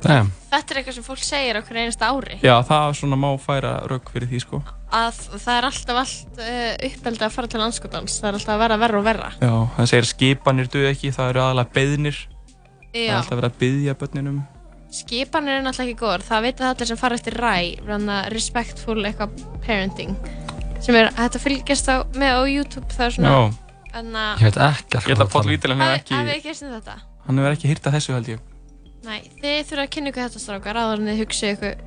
Damn. 0.03 0.29
þetta 0.51 0.73
er 0.73 0.79
eitthvað 0.81 0.97
sem 0.99 1.05
fólk 1.07 1.23
segir 1.25 1.59
okkur 1.59 1.79
einasta 1.81 2.11
ári. 2.13 2.37
Já, 2.45 2.53
það 2.67 2.91
svona 2.99 3.19
má 3.19 3.29
færa 3.41 3.75
rauk 3.89 4.11
fyrir 4.13 4.29
því, 4.29 4.41
sko. 4.43 4.61
Að 4.95 5.21
það 5.33 5.53
er 5.55 5.67
alltaf 5.71 6.01
allt 6.03 6.41
uh, 6.45 6.71
uppeldi 6.89 7.25
að 7.25 7.35
fara 7.35 7.51
til 7.51 7.63
landskotans. 7.63 8.19
Það 8.21 8.29
er 8.29 8.39
alltaf 8.39 8.55
að 8.55 8.63
vera 8.65 8.81
verra 8.85 9.01
og 9.01 9.07
verra. 9.07 9.31
Já, 9.41 9.53
hann 9.77 9.89
segir 9.89 10.05
að 10.05 10.11
skipanir 10.11 10.69
duð 10.71 10.89
ekki, 10.91 11.13
það 11.15 11.31
eru 11.33 11.45
aðalega 11.47 11.75
beðnir, 11.79 12.21
það 12.91 13.01
er 13.01 13.09
Já. 13.09 13.15
alltaf 13.17 13.39
verið 13.41 13.49
að 13.49 13.63
byðja 13.63 13.97
börninum. 14.03 14.43
Skipanir 14.95 15.57
er 15.59 15.63
náttúrulega 15.65 15.91
ekki 15.91 15.99
góður. 15.99 16.23
Það 16.29 16.45
vita 16.47 16.69
allir 16.71 16.87
sem 16.91 16.99
fara 17.01 17.17
eftir 17.19 17.35
ræ, 17.41 17.55
respectful 18.31 18.97
eitthvað 19.03 19.43
parenting. 19.65 20.15
Sem 20.85 20.95
er 20.99 21.09
hægt 21.17 21.35
að 21.39 21.43
fylgjast 21.45 21.89
á, 21.91 21.95
með 22.15 22.31
á 22.39 22.43
YouTube. 22.47 22.87
Það 22.95 23.05
er 23.09 23.15
svona, 23.17 23.35
þannig 23.91 24.19
að... 24.21 24.41
Ég 24.41 24.45
veit 24.45 24.59
ekki 24.65 24.97
ég 24.99 25.07
held 25.11 25.23
að 25.25 25.31
Páll 25.35 25.47
Vítil 25.49 25.71
hann 25.73 25.81
hefur 25.83 25.99
ekki, 25.99 26.19
ekki 26.37 26.51
eftir 26.53 26.73
þetta? 26.75 26.95
hann 27.25 27.39
hefur 27.41 27.55
ekki 27.57 27.71
hýrt 27.71 27.87
að 27.89 27.95
þessu 27.97 28.13
held 28.15 28.29
ég. 28.35 28.43
Nei, 29.05 29.19
þið 29.41 29.57
þurfa 29.69 29.83
að 29.85 29.89
kynna 29.93 30.09
ykkur 30.11 30.23
þetta 30.25 30.41
strákar 30.41 30.77
áður 30.81 31.01
en 31.01 31.09
þið 31.11 31.19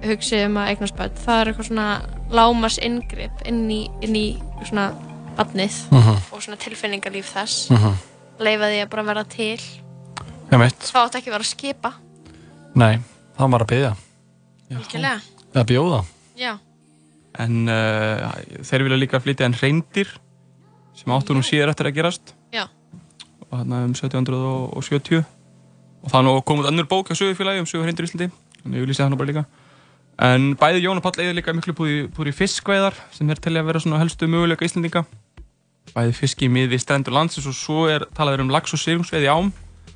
hugsið, 0.07 0.45
um 0.47 0.59
að 0.62 0.69
eignast 0.73 0.97
börn. 0.99 1.17
Það 1.25 1.41
er 1.43 1.50
eitthvað 1.50 1.69
svona 1.69 1.87
lámars 2.38 2.77
inngrip 2.79 3.41
inn 3.50 3.65
í, 3.75 3.81
inn 4.07 4.15
í 4.19 4.27
svona 4.69 4.85
barnið 5.38 5.79
Mhm. 5.91 6.15
og 6.33 6.43
svona 6.45 6.59
tilfinningarlíf 6.62 7.33
þess. 7.35 7.71
Mhm. 7.75 7.97
Leifa 8.38 8.71
því 8.71 8.83
að 8.85 8.91
bara 8.91 9.03
vera 9.03 9.25
til. 9.25 9.59
Veit, 10.50 10.79
Það 10.79 11.03
átti 11.05 11.19
ekki 11.19 11.29
að 11.31 11.35
vera 11.37 11.45
að 11.45 11.55
skipa. 11.55 11.93
Nei, 12.78 12.99
það 13.38 13.52
var 13.54 13.64
að 13.64 13.70
byggja 13.73 13.92
Algjörlega. 14.68 15.20
Eða 15.54 15.64
bjóða. 15.70 15.99
Já. 16.37 16.50
En 17.40 17.54
uh, 17.73 18.25
þeir 18.68 18.82
vilja 18.85 18.99
líka 19.00 19.20
flytja 19.25 19.47
en 19.49 19.54
reyndir 19.56 20.11
sem 20.99 21.12
áttu 21.14 21.32
nú 21.37 21.40
síðar 21.47 21.70
eftir 21.73 21.88
að 21.88 21.94
gerast. 21.97 22.35
Já. 22.52 22.66
og 23.49 23.54
þarna 23.54 23.78
um 23.87 23.94
1770 23.97 25.23
og 25.23 26.11
það 26.12 26.18
er 26.20 26.26
nú 26.26 26.35
komið 26.44 26.66
út 26.66 26.70
önnur 26.73 26.88
bók 26.90 27.08
á 27.11 27.14
sögufélagi 27.16 27.62
um 27.62 27.68
sögur 27.70 27.88
reyndir 27.88 28.04
í 28.04 28.11
Íslandi. 28.11 28.28
Þannig 28.61 28.76
ég 28.76 28.85
vil 28.85 28.90
lýsa 28.92 29.04
það 29.06 29.12
nú 29.14 29.18
bara 29.23 29.30
líka. 29.32 29.44
En 30.28 30.49
bæði 30.61 30.82
Jón 30.85 31.00
og 31.00 31.04
Páll 31.06 31.23
eigður 31.23 31.37
líka 31.38 31.54
miklu 31.56 31.75
búið, 31.78 32.28
í- 32.28 32.37
fiskveiðar 32.37 32.97
sem 33.14 33.30
er 33.32 33.40
til 33.40 33.54
að 33.56 33.68
vera 33.70 33.80
svona 33.80 34.00
helstu 34.02 34.28
möguleika 34.28 34.66
Íslandinga 34.68 35.04
bæði 35.94 36.12
fiski 36.18 36.49
í 36.49 36.52
mið 36.52 36.75
við 36.75 36.82
strendur 36.85 37.14
landsins 37.16 37.47
og 37.49 37.54
svo 37.56 37.87
er 37.88 38.04
talað 38.18 38.42
um 38.44 38.50
lax 38.52 38.75
og 38.76 38.82
sigungsveið 38.82 39.25
í 39.25 39.30
ám 39.32 39.49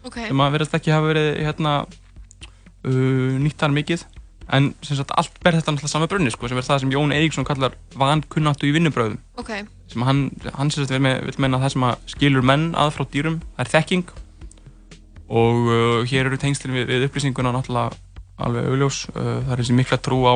Ok. 0.06 0.16
sem 0.30 0.40
að 0.40 0.54
verðast 0.56 0.76
ekki 0.78 0.94
hafa 0.94 1.10
verið 1.12 1.28
hérna 1.44 1.74
uh, 2.86 3.38
nýtt 3.42 3.60
þar 3.60 3.74
mikið. 3.76 4.04
En 4.52 4.72
sem 4.84 4.98
sagt 4.98 5.12
allt 5.16 5.36
ber 5.40 5.54
þetta 5.54 5.72
náttúrulega 5.72 5.92
sama 5.92 6.08
brunni 6.10 6.32
sko, 6.34 6.48
sem 6.50 6.58
er 6.58 6.66
það 6.66 6.82
sem 6.82 6.92
Jón 6.92 7.14
Eiríksson 7.14 7.46
kallar 7.46 7.76
vankunnáttu 7.96 8.66
í 8.68 8.72
vinnubröðum 8.74 9.20
Ok. 9.38 9.52
sem 9.88 10.02
hann, 10.02 10.24
hann 10.56 10.72
sem 10.74 10.82
sagt 10.82 10.92
vil, 10.92 11.00
með, 11.00 11.22
vil 11.28 11.44
meina 11.44 11.60
það 11.62 11.72
sem 11.76 11.86
skilur 12.10 12.44
menn 12.44 12.72
að 12.74 12.90
frá 12.96 13.06
dýrum 13.14 13.38
það 13.54 13.64
er 13.64 13.72
þekking. 13.76 14.14
Og 15.32 15.70
uh, 15.70 16.00
hér 16.10 16.28
eru 16.28 16.40
tengslinn 16.42 16.74
við, 16.76 16.90
við 16.90 17.06
upplýsinguna 17.08 17.54
náttúrulega 17.54 17.94
alveg 18.42 18.68
augljós. 18.72 19.04
Uh, 19.14 19.38
það 19.46 19.54
er 19.54 19.62
þessi 19.62 19.78
mikla 19.78 20.00
trú 20.02 20.20
á 20.26 20.34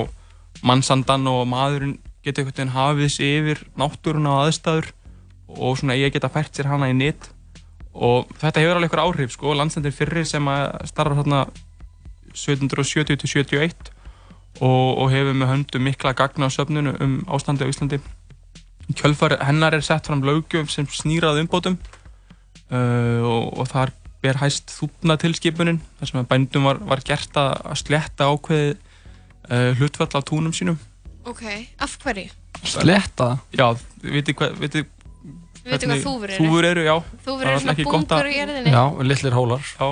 mannsandan 0.64 1.26
og 1.28 1.42
maðurinn 1.50 1.98
geti 2.24 2.42
einhvern 2.42 2.56
veginn 2.56 2.74
hafið 2.74 3.10
sig 3.12 3.40
yfir 3.40 3.62
náttúruna 3.78 4.32
og 4.34 4.46
aðstæður 4.46 4.92
og 5.46 5.78
svona 5.78 5.94
að 5.94 6.14
geta 6.16 6.30
fært 6.32 6.56
sér 6.56 6.70
hana 6.70 6.88
í 6.90 6.96
nýtt 6.96 7.28
og 7.96 8.32
þetta 8.40 8.62
hefur 8.62 8.78
alveg 8.78 8.90
eitthvað 8.90 9.06
áhrif 9.06 9.34
sko, 9.36 9.54
landsendir 9.56 9.94
fyrri 9.94 10.24
sem 10.28 10.48
að 10.50 10.88
starfa 10.90 11.20
þarna 11.20 11.44
1770-71 12.36 13.90
og, 14.60 14.98
og 15.02 15.10
hefur 15.12 15.36
með 15.36 15.52
höndum 15.52 15.84
mikla 15.84 16.14
gagna 16.16 16.48
á 16.48 16.50
söfnunu 16.52 16.94
um 17.02 17.18
ástandi 17.28 17.66
á 17.66 17.70
Íslandi 17.72 18.00
kjölfar 18.94 19.36
hennar 19.42 19.74
er 19.74 19.84
sett 19.84 20.06
fram 20.06 20.22
löggjöf 20.24 20.70
sem 20.70 20.86
snýrað 20.86 21.42
umbótum 21.42 21.78
uh, 22.70 23.22
og, 23.26 23.56
og 23.58 23.70
þar 23.72 23.92
ber 24.22 24.40
hæst 24.40 24.72
þúpnatilskipunin 24.74 25.80
þar 25.98 26.10
sem 26.10 26.20
að 26.22 26.28
bændum 26.32 26.68
var, 26.68 26.80
var 26.86 27.02
gert 27.06 27.36
að 27.40 27.56
slétta 27.82 28.30
ákveði 28.30 28.76
uh, 28.76 29.72
hlutfall 29.78 30.12
af 30.14 30.28
túnum 30.28 30.54
sínum 30.56 30.78
Ok. 31.26 31.42
Af 31.82 31.96
hverju? 32.02 32.30
Sletta 32.62 33.32
Já, 33.54 33.72
vitið 34.02 34.36
hvað 34.38 34.60
vitið 34.62 34.86
hvað 35.66 36.02
þúfur 36.04 36.30
eru. 36.30 36.38
Þúfur 36.38 36.68
eru, 36.68 36.84
já 36.86 36.94
Þúfur 37.26 37.42
er 37.42 37.50
eru 37.50 37.62
svona 37.64 37.74
bungur 37.80 38.28
í 38.30 38.36
jörðinni. 38.36 38.74
Já, 38.74 38.82
litlir 39.10 39.34
hólar 39.34 39.64
Já, 39.72 39.88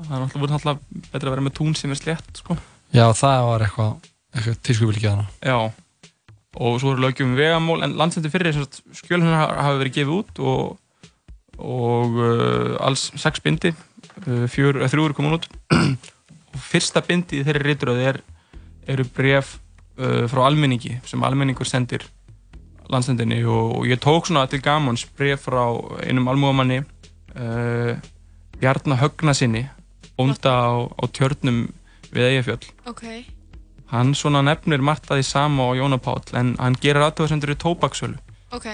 það 0.00 0.16
er 0.16 0.24
náttúrulega 0.24 0.42
voru 0.42 0.56
náttúrulega 0.56 1.03
betra 1.14 1.30
að 1.30 1.36
vera 1.36 1.46
með 1.46 1.56
tún 1.60 1.78
sem 1.78 1.94
er 1.94 2.00
slétt 2.00 2.42
sko. 2.42 2.58
Já, 2.94 3.06
það 3.16 3.46
var 3.48 3.64
eitthvað, 3.66 4.10
eitthvað 4.34 5.08
hana 5.08 5.26
Já, 5.40 5.58
og 6.54 6.78
svo 6.82 6.94
eru 6.94 7.04
lögjum 7.06 7.32
um 7.32 7.38
vegamól, 7.38 7.82
en 7.82 7.96
landsendi 7.98 8.30
fyrir 8.30 8.58
skjölinn 8.94 9.34
hafa 9.34 9.76
verið 9.80 9.98
gefið 9.98 10.14
út 10.18 10.42
og, 10.44 10.76
og 11.58 12.20
uh, 12.20 12.76
alls 12.84 13.08
sex 13.18 13.42
bindi, 13.42 13.74
uh, 14.26 14.44
fjör, 14.50 14.84
þrjú 14.90 15.08
eru 15.08 15.18
komin 15.18 15.38
út. 15.38 15.48
Og 16.54 16.62
fyrsta 16.62 17.00
bindi 17.02 17.40
í 17.40 17.42
þeirri 17.42 17.64
ríturöðu 17.64 18.02
er, 18.06 18.18
eru 18.86 19.02
bref 19.10 19.56
uh, 19.98 20.22
frá 20.30 20.44
almenningi 20.46 21.00
sem 21.02 21.24
almenningur 21.26 21.66
sendir 21.66 22.04
landsendinni 22.92 23.40
og, 23.42 23.78
og 23.80 23.88
ég 23.88 23.98
tók 24.02 24.28
svona 24.28 24.44
til 24.50 24.62
gamans 24.62 25.02
bref 25.18 25.48
frá 25.48 25.64
einum 26.04 26.28
almúamanni 26.30 26.82
uh, 26.82 27.96
Bjarnar 28.60 29.00
Högna 29.02 29.34
sinni 29.34 29.64
bónda 30.18 30.52
á, 30.54 30.72
á 30.90 31.04
tjörnum 31.10 31.64
við 32.14 32.28
Eyjafjöll 32.30 32.64
Ok. 32.90 33.04
Hann 33.94 34.14
svona 34.16 34.40
nefnir 34.42 34.82
margt 34.82 35.10
að 35.10 35.20
því 35.20 35.26
sama 35.28 35.66
á 35.68 35.70
Jóna 35.78 35.98
Páll 36.02 36.22
en 36.38 36.54
hann 36.58 36.76
gerir 36.82 37.04
aðtöðasendur 37.04 37.52
í 37.54 37.56
tóbaksölu. 37.60 38.16
Ok. 38.54 38.66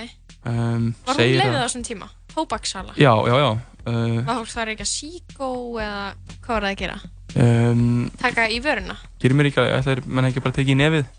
Um, 0.47 0.95
Var 1.05 1.15
hún 1.15 1.19
segir 1.19 1.41
leiðið 1.41 1.59
á 1.61 1.65
þessum 1.67 1.85
tíma? 1.85 2.07
Tóbaksala? 2.33 2.95
Já, 2.97 3.13
já, 3.29 3.35
já. 3.43 3.51
Uh, 3.85 4.21
Var 4.25 4.39
fólk 4.39 4.53
þar 4.55 4.71
ekki 4.75 4.85
að 4.87 4.91
síkó 4.93 5.49
eða 5.81 6.05
hvað 6.45 6.55
var 6.55 6.65
það 6.65 6.71
að 6.71 6.79
gera? 6.81 6.99
um, 7.45 8.11
Taka 8.21 8.47
í 8.53 8.61
vöruna? 8.65 8.97
gerir 9.21 9.37
mér 9.39 9.49
ekki 9.51 9.61
að 9.65 9.75
það 9.85 9.93
er 9.97 10.03
menn 10.07 10.29
ekki 10.31 10.43
bara 10.45 10.57
tekið 10.57 10.73
í 10.75 10.79
nefið. 10.81 11.11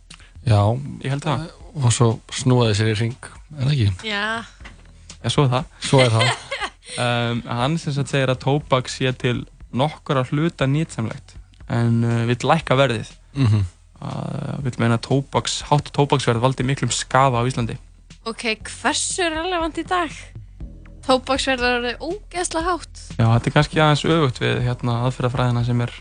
Já, 0.48 0.62
Ég 1.06 1.14
held 1.14 1.26
það. 1.28 1.46
og 1.82 1.94
svo 1.96 2.08
snúaði 2.34 2.74
sér 2.80 2.90
í 2.92 2.98
ring 3.00 3.30
Er 3.58 3.68
það 3.68 3.74
ekki? 3.76 4.10
Já. 4.10 4.24
Já, 5.22 5.30
svo 5.30 5.44
er 5.46 5.52
það. 5.58 5.66
Svo 5.90 6.02
er 6.06 6.16
það 6.16 6.32
Um, 7.00 7.40
hann 7.62 7.78
sem 7.80 7.94
sagt 7.96 8.10
segir 8.12 8.28
að 8.34 8.42
tóbak 8.44 8.90
sé 8.92 9.14
til 9.16 9.46
nokkura 9.78 10.24
hluta 10.30 10.68
nýtsamlegt 10.70 11.36
en 11.72 12.02
uh, 12.04 12.24
vill 12.30 12.50
lækka 12.52 12.78
verðið. 12.80 13.14
Mhm. 13.38 13.70
Uh, 14.02 14.58
vil 14.66 14.74
meina 14.82 14.98
tóbaks, 14.98 15.60
hátt 15.70 15.92
tóbaksverð 15.94 16.42
valdi 16.42 16.66
miklum 16.66 16.90
skaða 16.90 17.38
á 17.38 17.46
Íslandi. 17.46 17.76
Ok, 18.26 18.48
hversu 18.66 19.28
relevant 19.30 19.78
í 19.78 19.84
dag? 19.86 20.16
Tóbaksverð 21.06 21.68
er 21.92 22.02
ógeðslega 22.02 22.66
hátt. 22.66 23.04
Já, 23.18 23.26
þetta 23.26 23.50
er 23.50 23.56
kannski 23.56 23.82
aðeins 23.82 24.04
öfugt 24.06 24.42
við 24.42 24.64
hérna, 24.66 24.98
aðferðafræðina 25.06 25.64
sem 25.66 25.86
er 25.86 25.94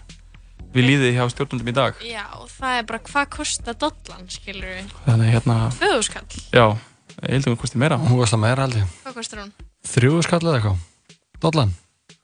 við 0.75 0.87
líðið 0.87 1.17
hjá 1.19 1.25
stjórnundum 1.33 1.71
í 1.73 1.77
dag. 1.77 2.01
Já, 2.05 2.25
það 2.57 2.79
er 2.79 2.89
bara 2.89 3.03
hvað 3.11 3.31
kostar 3.37 3.79
dollan, 3.81 4.29
skilur 4.33 4.69
við? 4.69 4.97
Þannig 5.05 5.35
hérna... 5.35 5.59
Föðuskall? 5.77 6.27
Já, 6.57 6.67
að 7.21 7.49
hún 7.51 7.61
kosti 7.61 7.81
meira. 7.81 8.01
Hún 8.01 8.21
kostar 8.21 8.41
meira 8.41 8.69
ég. 8.71 8.99
Hvað 9.05 9.21
kostar 9.21 9.45
hún? 9.45 9.55
Þrjúðu 9.91 10.27
skall 10.29 10.43
eða 10.45 10.59
eitthvað. 10.61 10.85
Dollan. 11.41 11.77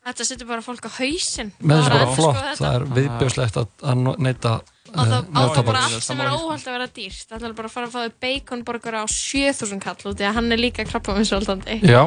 Þetta 0.07 0.25
setur 0.29 0.47
bara 0.47 0.63
fólk 0.63 0.87
á 0.87 0.91
hausinn. 1.01 1.53
Með 1.59 1.81
þessu 1.83 1.95
bara 1.97 2.11
flott, 2.15 2.43
það 2.61 2.77
er 2.77 2.85
viðbjóðslegt 2.95 3.57
að 3.59 4.03
neyta 4.23 4.53
Og 4.95 5.09
það 5.11 5.29
á 5.35 5.63
bara 5.67 5.83
allt 5.87 6.05
sem 6.05 6.21
er 6.23 6.33
óhald 6.33 6.63
að 6.63 6.75
vera 6.77 6.89
dýrt. 6.95 7.27
Það 7.27 7.37
ætlar 7.39 7.55
bara 7.59 7.71
að 7.71 7.75
fara 7.75 7.89
að 7.89 7.95
fá 7.95 8.01
þau 8.05 8.17
baconborgar 8.23 8.99
á 9.03 9.05
7000 9.11 9.83
kall 9.83 9.99
út 9.99 10.19
því 10.21 10.29
að 10.29 10.37
hann 10.39 10.55
er 10.55 10.63
líka 10.63 10.87
krabba 10.87 11.17
með 11.17 11.29
svolítandi. 11.31 11.79
Já, 11.83 12.03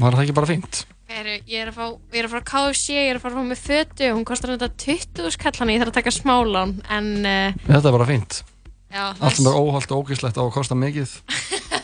var 0.00 0.16
það 0.16 0.24
ekki 0.24 0.36
bara 0.38 0.50
fínt? 0.50 0.82
Heru, 1.06 1.36
ég 1.46 1.62
er 1.62 1.70
að 1.70 1.76
fá, 1.76 1.84
ég 2.16 2.18
er 2.18 2.26
að 2.26 2.32
fara 2.32 2.42
að 2.42 2.48
KFC, 2.50 2.96
ég 2.96 3.10
er 3.12 3.20
að 3.20 3.22
fara 3.22 3.36
að 3.36 3.38
fá 3.38 3.50
með 3.52 3.60
fötu 3.62 4.08
og 4.08 4.16
hún 4.16 4.26
kostar 4.26 4.54
þetta 4.56 4.70
20 4.82 5.34
skall 5.36 5.54
hann 5.60 5.70
ég 5.70 5.82
þarf 5.82 5.92
að 5.92 5.98
taka 6.00 6.14
smálán 6.16 6.72
en... 6.96 7.10
Uh, 7.22 7.60
þetta 7.68 7.82
er 7.92 7.96
bara 7.98 8.08
fínt. 8.08 8.40
Já, 8.90 9.04
allt 9.12 9.38
sem 9.38 9.46
er 9.46 9.60
óhald 9.60 9.92
og 9.94 10.02
ógíslegt 10.02 10.40
á 10.40 10.42
að 10.42 10.50
kosta 10.56 10.78
mikið. 10.78 11.14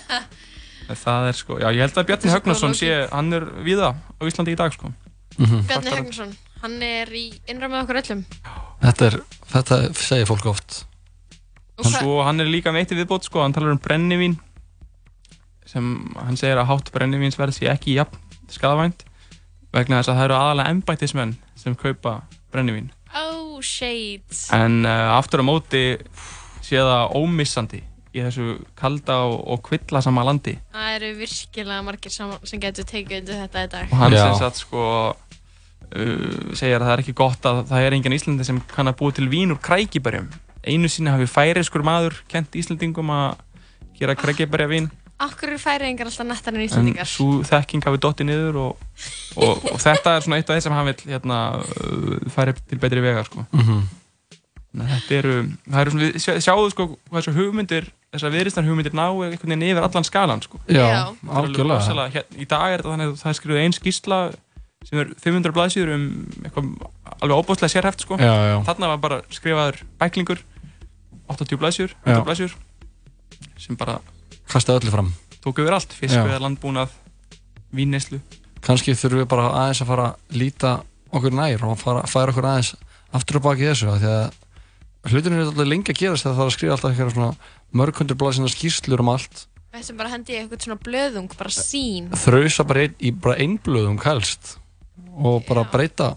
það 1.04 1.28
er 1.28 1.38
sko, 1.38 1.60
já 1.62 1.68
ég 1.70 1.84
held 1.84 2.02
að 2.02 2.08
Bjarni 2.10 2.34
Högnarsson 2.34 2.74
sé, 2.76 2.90
hann 3.12 3.30
er 3.36 3.46
viða 3.62 3.94
á 3.94 4.22
Íslandi 4.26 4.56
í 4.56 4.58
dag 4.58 4.74
sko. 4.74 4.90
Mm 5.38 5.46
-hmm. 5.46 5.66
Bjarni 5.68 5.90
Högnarsson, 5.90 6.32
hann 6.62 6.82
er 6.82 7.08
í 7.08 7.26
innræð 7.48 7.70
með 7.70 7.82
okkur 7.82 8.00
öllum. 8.02 8.24
Þetta, 8.82 9.06
er, 9.06 9.20
þetta 9.52 9.76
segir 9.94 10.26
fólk 10.26 10.46
oft. 10.46 10.86
Og 11.78 11.86
svo 11.86 12.22
hann 12.22 12.40
er 12.40 12.46
líka 12.46 12.72
meitt 12.72 12.90
viðbót 12.90 13.24
sko, 13.24 13.42
hann 13.42 13.52
talar 13.52 13.72
um 13.72 13.78
brennivín 13.78 14.38
sem 15.66 15.86
hann 16.16 16.36
segir 16.36 16.58
að 16.60 16.68
hátt 16.68 16.92
brennivínsverð 16.92 17.56
sé 17.56 17.70
ekki 17.72 17.96
jafn 17.96 18.18
skadavænt 18.52 19.06
vegna 19.72 20.00
þess 20.02 20.12
að 20.12 20.18
það 20.18 20.24
eru 20.24 20.36
aðalega 20.36 20.70
ennbættismenn 20.74 21.36
sem 21.56 21.74
kaupa 21.74 22.22
brennivín. 22.52 22.90
Oh, 23.16 23.60
shade. 23.64 24.36
En 24.52 24.84
uh, 24.84 25.16
aftur 25.16 25.40
á 25.40 25.44
móti 25.48 25.84
sé 26.60 26.76
það 26.76 27.16
ómissandi 27.16 27.80
í 28.12 28.22
þessu 28.22 28.56
kalda 28.78 29.18
og, 29.28 29.36
og 29.54 29.62
kvilla 29.66 30.02
sama 30.04 30.24
landi. 30.26 30.56
Það 30.74 30.96
eru 30.96 31.10
virkilega 31.20 31.82
margir 31.86 32.14
sem, 32.14 32.32
sem 32.48 32.62
getur 32.62 32.88
tekið 32.88 33.20
undir 33.22 33.42
þetta 33.44 33.66
í 33.66 33.70
dag. 33.74 33.92
Og 33.92 34.02
hann 34.02 34.16
sem 34.18 34.38
sagt 34.40 34.62
sko 34.62 34.86
uh, 35.10 36.54
segir 36.58 36.78
að 36.78 36.86
það 36.86 36.94
er 36.94 37.04
ekki 37.04 37.18
gott 37.22 37.48
að 37.48 37.62
það 37.72 37.86
er 37.86 37.98
engin 37.98 38.16
Íslandi 38.18 38.48
sem 38.48 38.62
kann 38.72 38.90
að 38.92 38.98
búa 39.00 39.16
til 39.16 39.28
vín 39.32 39.54
úr 39.54 39.62
krækibærjum. 39.62 40.28
Einu 40.62 40.90
sinni 40.92 41.10
hafi 41.10 41.26
færiskur 41.30 41.84
maður 41.86 42.20
kent 42.30 42.54
Íslandingum 42.58 43.10
að 43.12 43.40
gera 43.98 44.18
krækibærjavín 44.18 44.90
Akkur 45.22 45.52
eru 45.52 45.60
færiðingar 45.60 46.08
alltaf 46.10 46.26
nettar 46.26 46.56
en 46.56 46.64
íslendingar? 46.64 47.04
En 47.04 47.10
svo 47.10 47.42
þekking 47.46 47.84
hafi 47.86 48.00
dottið 48.02 48.26
niður 48.26 48.58
og, 48.58 48.86
og, 49.36 49.66
og 49.70 49.76
þetta 49.82 50.16
er 50.16 50.24
svona 50.24 50.38
eitt 50.40 50.48
af 50.50 50.56
þeir 50.56 50.64
sem 50.64 50.74
hann 50.74 50.88
vil 50.88 51.12
hérna, 51.12 51.36
færi 52.34 52.54
til 52.58 52.80
betri 52.82 53.04
vegar 53.04 53.28
sko. 53.28 53.44
Mm 53.52 53.62
-hmm. 53.68 53.84
Þetta 54.72 55.16
eru, 55.18 55.32
það 55.68 55.82
eru 55.82 55.92
svona, 55.92 56.06
við 56.14 56.44
sjáum 56.46 56.70
sko 56.72 56.86
hvað 56.94 57.18
þessu 57.18 57.34
hugmyndir, 57.36 57.88
þessar 58.14 58.32
viðristar 58.32 58.64
hugmyndir 58.64 58.94
ná 58.96 59.04
einhvern 59.10 59.52
veginn 59.52 59.66
yfir 59.66 59.84
allan 59.84 60.06
skalan 60.08 60.42
sko. 60.44 60.60
Já, 60.72 61.12
algjörlega. 61.28 62.06
Hér, 62.14 62.24
í 62.40 62.46
dag 62.48 62.72
er 62.72 62.80
þetta 62.80 62.94
þannig 62.94 63.10
að 63.10 63.18
það 63.20 63.32
er 63.32 63.38
skrifið 63.38 63.60
einn 63.62 63.76
skísla 63.76 64.20
sem 64.88 65.02
er 65.02 65.12
500 65.22 65.54
blaðsýður 65.58 65.92
um 65.94 66.06
eitthvað 66.42 66.70
alveg 67.18 67.42
óbúslega 67.42 67.74
sérhæft 67.74 68.06
sko. 68.06 68.16
Já, 68.16 68.32
já. 68.32 68.56
Þarna 68.70 68.90
var 68.94 69.02
bara 69.04 69.20
skrifaður 69.28 69.82
bæklingur, 70.00 70.40
80 71.36 71.60
blaðsýður, 71.60 71.94
100 72.06 72.26
blaðsýður, 72.30 72.56
sem 73.60 73.78
bara 73.78 74.00
Kastaði 74.52 74.82
öllu 74.82 74.92
fram. 74.92 75.10
Tók 75.42 75.60
yfir 75.62 75.76
allt, 75.76 75.94
fiskveðar, 75.96 76.42
landbúnað, 76.42 76.92
víneslu. 77.74 78.18
Kanski 78.62 78.94
þurfum 78.98 79.22
við 79.22 79.28
bara 79.30 79.46
aðeins 79.62 79.80
að 79.82 79.92
fara 79.92 80.08
að 80.10 80.40
líta 80.42 80.72
okkur 81.12 81.34
nær 81.34 81.64
og 81.66 81.78
fara, 81.80 82.02
færa 82.10 82.34
okkur 82.34 82.48
aðeins 82.50 82.74
aftur 83.16 83.38
og 83.40 83.46
baki 83.46 83.68
þessu 83.70 83.96
því 83.96 84.10
að 84.12 84.41
hlutinu 85.10 85.38
er 85.38 85.46
alltaf 85.48 85.68
lengi 85.68 85.92
að 85.92 85.98
gerast 85.98 86.26
þegar 86.26 86.36
það 86.36 86.44
er 86.44 86.50
að 86.50 86.56
skrifa 86.56 86.74
alltaf 86.76 86.92
eitthvað 86.92 87.14
svona 87.16 87.30
mörgundur 87.80 88.18
blæsina 88.20 88.50
skýrslur 88.52 89.02
um 89.02 89.12
allt. 89.12 89.46
Við 89.72 89.80
ættum 89.80 89.98
bara 89.98 90.10
að 90.10 90.14
hendi 90.18 90.36
eitthvað 90.36 90.66
svona 90.66 90.82
blöðung, 90.84 91.30
bara 91.38 91.54
sín. 91.56 92.10
Þrausa 92.22 92.66
bara 92.68 92.84
ein, 92.84 92.98
í 93.00 93.14
bara 93.24 93.38
einn 93.40 93.56
blöðung 93.64 94.02
helst 94.04 94.58
og 95.12 95.42
bara 95.48 95.64
já. 95.64 95.70
breyta 95.72 96.10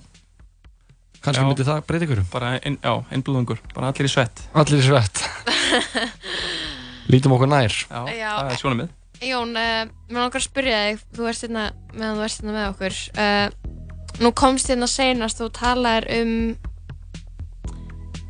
kannski 1.23 1.41
já, 1.41 1.47
myndi 1.47 1.65
það 1.65 1.79
breyta 1.87 2.07
ykkur. 2.07 2.21
Bara 2.33 2.51
ein, 2.59 2.77
já, 2.83 2.93
einn 3.09 3.23
blöðungur, 3.25 3.63
bara 3.73 3.93
allir 3.93 4.09
í 4.09 4.11
svett. 4.11 4.43
Allir 4.53 4.83
í 4.83 4.85
svett. 4.85 5.23
Lítum 7.13 7.37
okkur 7.37 7.49
nær. 7.49 7.71
Já, 7.71 8.01
Já, 8.11 8.29
það 8.35 8.51
er 8.51 8.61
svona 8.61 8.79
mið. 8.83 8.93
Jón, 9.25 9.55
uh, 9.55 9.81
mér 10.11 10.19
langar 10.19 10.41
að 10.41 10.45
spyrja 10.49 10.83
þig, 10.83 11.03
þú 11.15 11.27
ert 11.31 11.43
hérna 11.45 11.65
meðan 11.95 12.19
þú 12.19 12.25
ert 12.27 12.39
hérna 12.41 12.55
með 12.57 12.69
okkur. 12.73 13.01
Uh, 13.15 13.75
nú 14.21 14.31
komst 14.35 14.71
hérna 14.71 14.89
senast 14.91 15.41
og 15.43 15.53
talaðir 15.55 16.11
um 16.19 16.33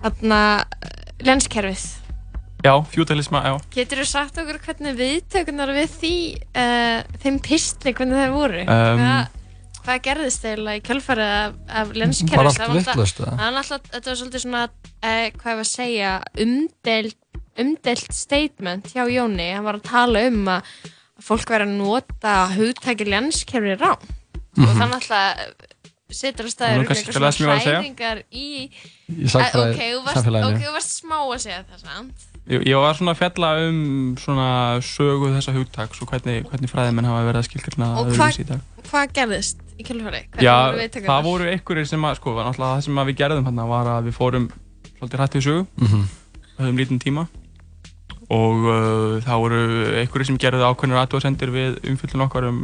þarna 0.06 0.40
lenskerfið. 1.26 1.86
Já, 2.66 2.74
fjútalisma, 2.90 3.44
já. 3.46 3.56
Getur 3.76 4.02
þú 4.02 4.06
sagt 4.10 4.38
okkur 4.42 4.62
hvernig 4.66 4.96
viðtökunar 4.98 5.74
við 5.76 5.98
því, 6.00 6.14
uh, 6.58 7.18
þeim 7.22 7.42
pistli, 7.46 7.94
hvernig 7.94 8.18
það 8.18 8.34
voru? 8.34 8.64
Um, 8.64 9.04
hvað, 9.04 9.44
hvað 9.84 10.00
gerðist 10.08 10.48
eiginlega 10.48 10.80
í 10.80 10.86
kjölfarið 10.88 11.36
af, 11.36 11.60
af 11.82 11.94
lenskerfið? 11.94 12.40
Bara 12.42 12.54
allt 12.56 12.74
vittlust, 12.80 13.22
eða? 13.22 13.36
Það 13.36 13.46
var 13.46 13.60
alltaf, 13.62 13.92
þetta 13.92 14.12
var 14.12 14.20
svolítið 14.22 14.46
svona, 14.48 14.64
uh, 14.66 15.28
hvað 15.36 15.52
ég 15.52 15.60
var 15.60 15.66
að 15.68 15.72
segja, 15.76 16.16
umdelt 16.48 17.22
umdelt 17.56 18.12
statement 18.12 18.90
hjá 18.92 19.06
Jóni 19.08 19.46
hann 19.54 19.64
var 19.64 19.78
að 19.80 19.86
tala 19.88 20.26
um 20.28 20.50
að 20.52 20.74
fólk 21.24 21.54
verið 21.54 21.70
að 21.70 21.78
nota 21.80 22.34
hugtæki 22.52 23.08
lenskerfi 23.08 23.78
rán 23.80 23.96
mm 23.96 24.10
-hmm. 24.10 24.66
og 24.66 24.74
Mhm. 24.74 24.80
þannig 24.82 24.96
alltaf 24.96 25.38
setur 26.14 26.46
að 26.46 26.54
staður 26.54 26.82
Nú, 26.82 26.88
kannski 26.90 27.12
til 27.12 27.22
það 27.22 27.34
sem 27.34 27.44
ég 27.44 27.50
var 27.50 27.56
að 27.56 27.66
segja. 27.66 27.80
hræringar 27.80 28.20
í 28.30 28.48
Í 29.06 29.26
ok, 29.26 29.56
þú 29.56 30.02
varst, 30.06 30.18
samfélaginu. 30.20 30.50
ok, 30.50 30.66
þú 30.66 30.74
varst 30.76 30.98
smá 31.00 31.18
að 31.18 31.40
segja 31.46 31.62
það 31.66 31.80
sant? 31.82 32.26
Ég, 32.46 32.66
ég 32.70 32.78
var 32.78 32.98
svona 32.98 33.16
að 33.16 33.22
fjalla 33.24 33.50
um 33.66 33.80
svona 34.22 34.50
sögu 34.86 35.32
þessa 35.34 35.56
hugtaks 35.56 36.02
og 36.04 36.12
hvernig, 36.12 36.44
hvernig 36.52 36.70
fræðimenn 36.70 37.10
hafa 37.10 37.24
verið 37.26 37.42
að 37.42 37.48
skilgjörna 37.48 37.88
og 37.96 38.12
öðruvísi 38.12 38.44
í 38.44 38.50
dag. 38.52 38.68
hvað 38.86 39.16
gerðist 39.18 39.64
í 39.82 39.88
kjölfari? 39.88 40.22
Já, 40.38 40.54
það 40.94 41.26
voru 41.26 41.50
einhverjir 41.50 41.90
sem 41.90 42.06
að, 42.06 42.20
sko, 42.20 42.36
það 42.38 42.76
sem 42.86 43.02
að 43.02 43.10
við 43.10 43.20
gerðum 43.24 43.50
hérna 43.50 43.66
var 43.72 43.90
að 43.96 44.12
við 44.12 44.20
fórum 44.20 44.48
svolítið 45.00 45.20
hrættið 45.24 45.48
sögu, 45.48 45.66
mm 45.66 45.88
-hmm. 45.88 46.06
höfum 46.60 46.78
lítinn 46.78 47.02
tíma 47.02 47.28
og 48.30 48.66
uh, 48.66 49.22
það 49.22 49.42
voru 49.42 49.62
einhverjir 50.02 50.26
sem 50.26 50.38
gerðu 50.42 50.66
ákveðnir 50.66 51.02
aðtúasendir 51.02 51.52
við 51.54 51.78
umfyllun 51.92 52.26
okkar 52.26 52.48
um 52.50 52.62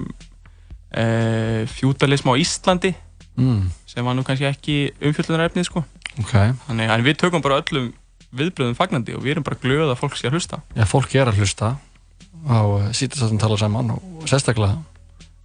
uh, 0.97 1.65
fjútalism 1.69 2.29
á 2.29 2.35
Íslandi 2.37 2.95
mm. 3.39 3.63
sem 3.89 4.05
var 4.05 4.17
nú 4.17 4.23
kannski 4.27 4.47
ekki 4.49 4.75
umfyllunarefnið 5.09 5.67
sko. 5.67 5.83
Ok. 6.19 6.33
Þannig 6.67 6.93
að 6.93 7.05
við 7.07 7.19
tökum 7.21 7.43
bara 7.43 7.61
öllum 7.61 7.91
viðbröðum 8.35 8.77
fagnandi 8.77 9.15
og 9.17 9.23
við 9.25 9.35
erum 9.35 9.45
bara 9.47 9.59
glöð 9.59 9.91
að 9.91 9.99
fólk 9.99 10.15
sé 10.19 10.29
að 10.29 10.37
hlusta. 10.37 10.61
Já, 10.75 10.85
fólk 10.87 11.15
er 11.15 11.31
að 11.31 11.41
hlusta 11.41 11.73
á 12.47 12.59
sítastöðum 12.95 13.41
tala 13.41 13.57
saman 13.59 13.93
og 13.97 14.23
sérstaklega 14.29 14.79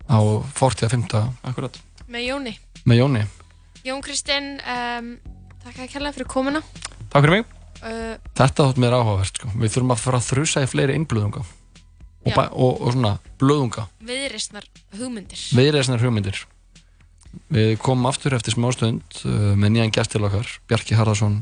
á 0.06 0.18
40.5. 0.56 1.18
Akkurat. 1.44 1.80
með 2.06 2.28
Jóni 2.30 2.54
Með 2.86 3.00
Jóni. 3.02 3.24
Jón 3.86 4.02
Kristinn 4.06 4.56
um, 4.62 5.12
takk 5.64 5.82
að 5.82 5.92
kella 5.92 6.12
fyrir 6.14 6.30
komuna 6.30 6.62
Takk 7.10 7.26
fyrir 7.26 7.34
mig. 7.34 7.46
uh, 7.82 8.14
Þetta 8.38 8.68
þótt 8.70 8.80
mér 8.82 8.94
áhugavert 8.94 9.40
sko. 9.42 9.50
Við 9.58 9.74
þurfum 9.74 9.94
að 9.94 10.02
fara 10.04 10.20
að 10.22 10.28
þrusa 10.30 10.62
í 10.62 10.70
fleiri 10.70 10.96
innblöðunga 10.98 11.42
og, 12.26 12.38
og, 12.52 12.80
og 12.82 12.92
svona 12.94 13.16
blöðunga 13.40 13.86
viðreistnar 14.06 14.66
hugmyndir 14.96 15.42
viðreisnar 15.56 16.02
hugmyndir 16.02 16.42
Við 17.52 17.76
komum 17.78 18.08
aftur 18.10 18.34
eftir 18.36 18.56
smástund 18.56 19.20
uh, 19.24 19.54
með 19.58 19.76
nýjan 19.76 19.92
gæst 19.94 20.14
til 20.14 20.24
okkar 20.26 20.48
Bjarki 20.66 20.96
Harðarsson 20.98 21.40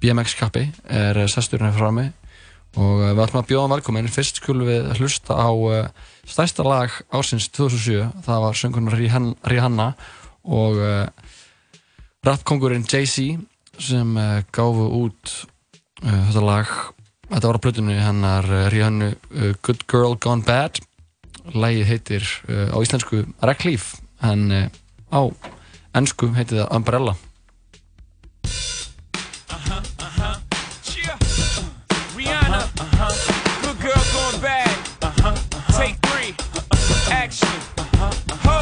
BMX 0.00 0.36
kappi 0.38 0.68
er 0.88 1.18
uh, 1.20 1.28
sesturinn 1.30 1.68
hér 1.68 1.76
frammi 1.76 2.06
og 2.80 3.02
uh, 3.02 3.10
við 3.12 3.22
ætlum 3.26 3.40
að 3.42 3.50
bjóða 3.50 3.64
hann 3.66 3.74
velkomin 3.74 4.12
fyrst 4.12 4.40
skulum 4.40 4.68
við 4.68 4.88
hlusta 4.98 5.36
á 5.36 5.50
stærsta 6.24 6.64
lag 6.66 6.94
ásins 7.12 7.50
2007 7.52 8.24
það 8.24 8.44
var 8.46 8.58
söngunar 8.58 8.96
Rihanna, 8.96 9.90
og 10.44 10.80
rappkongurinn 12.24 12.86
Jay-Z 12.88 13.36
sem 13.80 14.16
gáfu 14.52 14.86
út 15.02 15.32
þetta 16.00 16.42
lag. 16.44 16.72
Þetta 17.28 17.48
var 17.48 17.58
á 17.60 17.64
plötunni 17.64 17.96
hennar 18.00 18.48
Rihannu 18.72 19.10
Good 19.64 19.84
Girl 19.88 20.16
Gone 20.20 20.44
Bad. 20.44 20.80
Lagið 21.52 21.90
heitir 21.90 22.28
á 22.48 22.76
íslensku 22.80 23.24
Recklif 23.44 23.94
en 24.24 24.70
á 25.14 25.22
ennsku 25.94 26.32
heitir 26.34 26.58
það 26.60 26.74
Umbrella 26.78 27.14
Rihanna, 32.16 32.60
good 33.62 33.78
girl 33.84 34.04
going 34.14 34.40
bad. 34.40 34.74
Take 35.78 35.96
three, 36.08 36.30
action. 37.10 37.54
Ho, 38.46 38.58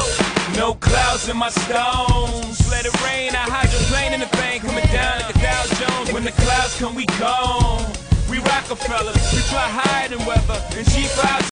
no 0.57 0.73
clouds 0.73 1.29
in 1.29 1.37
my 1.37 1.49
stones. 1.49 2.57
Let 2.69 2.85
it 2.85 2.95
rain, 3.05 3.31
I 3.33 3.45
hydroplane 3.55 4.13
in 4.13 4.21
the 4.21 4.31
bank, 4.37 4.63
coming 4.63 4.85
down 4.91 5.21
like 5.21 5.35
a 5.35 5.39
Dow 5.39 5.63
Jones. 5.79 6.13
When 6.13 6.23
the 6.23 6.35
clouds 6.43 6.77
come, 6.79 6.95
we 6.95 7.05
gone. 7.21 7.85
We 8.29 8.39
ride 8.39 8.65
Rockefellers. 8.69 9.21
We 9.33 9.41
fly 9.53 9.69
higher 9.69 10.09
than 10.09 10.25
weather, 10.25 10.59
and 10.77 10.85
she 10.91 11.03
flies 11.13 11.33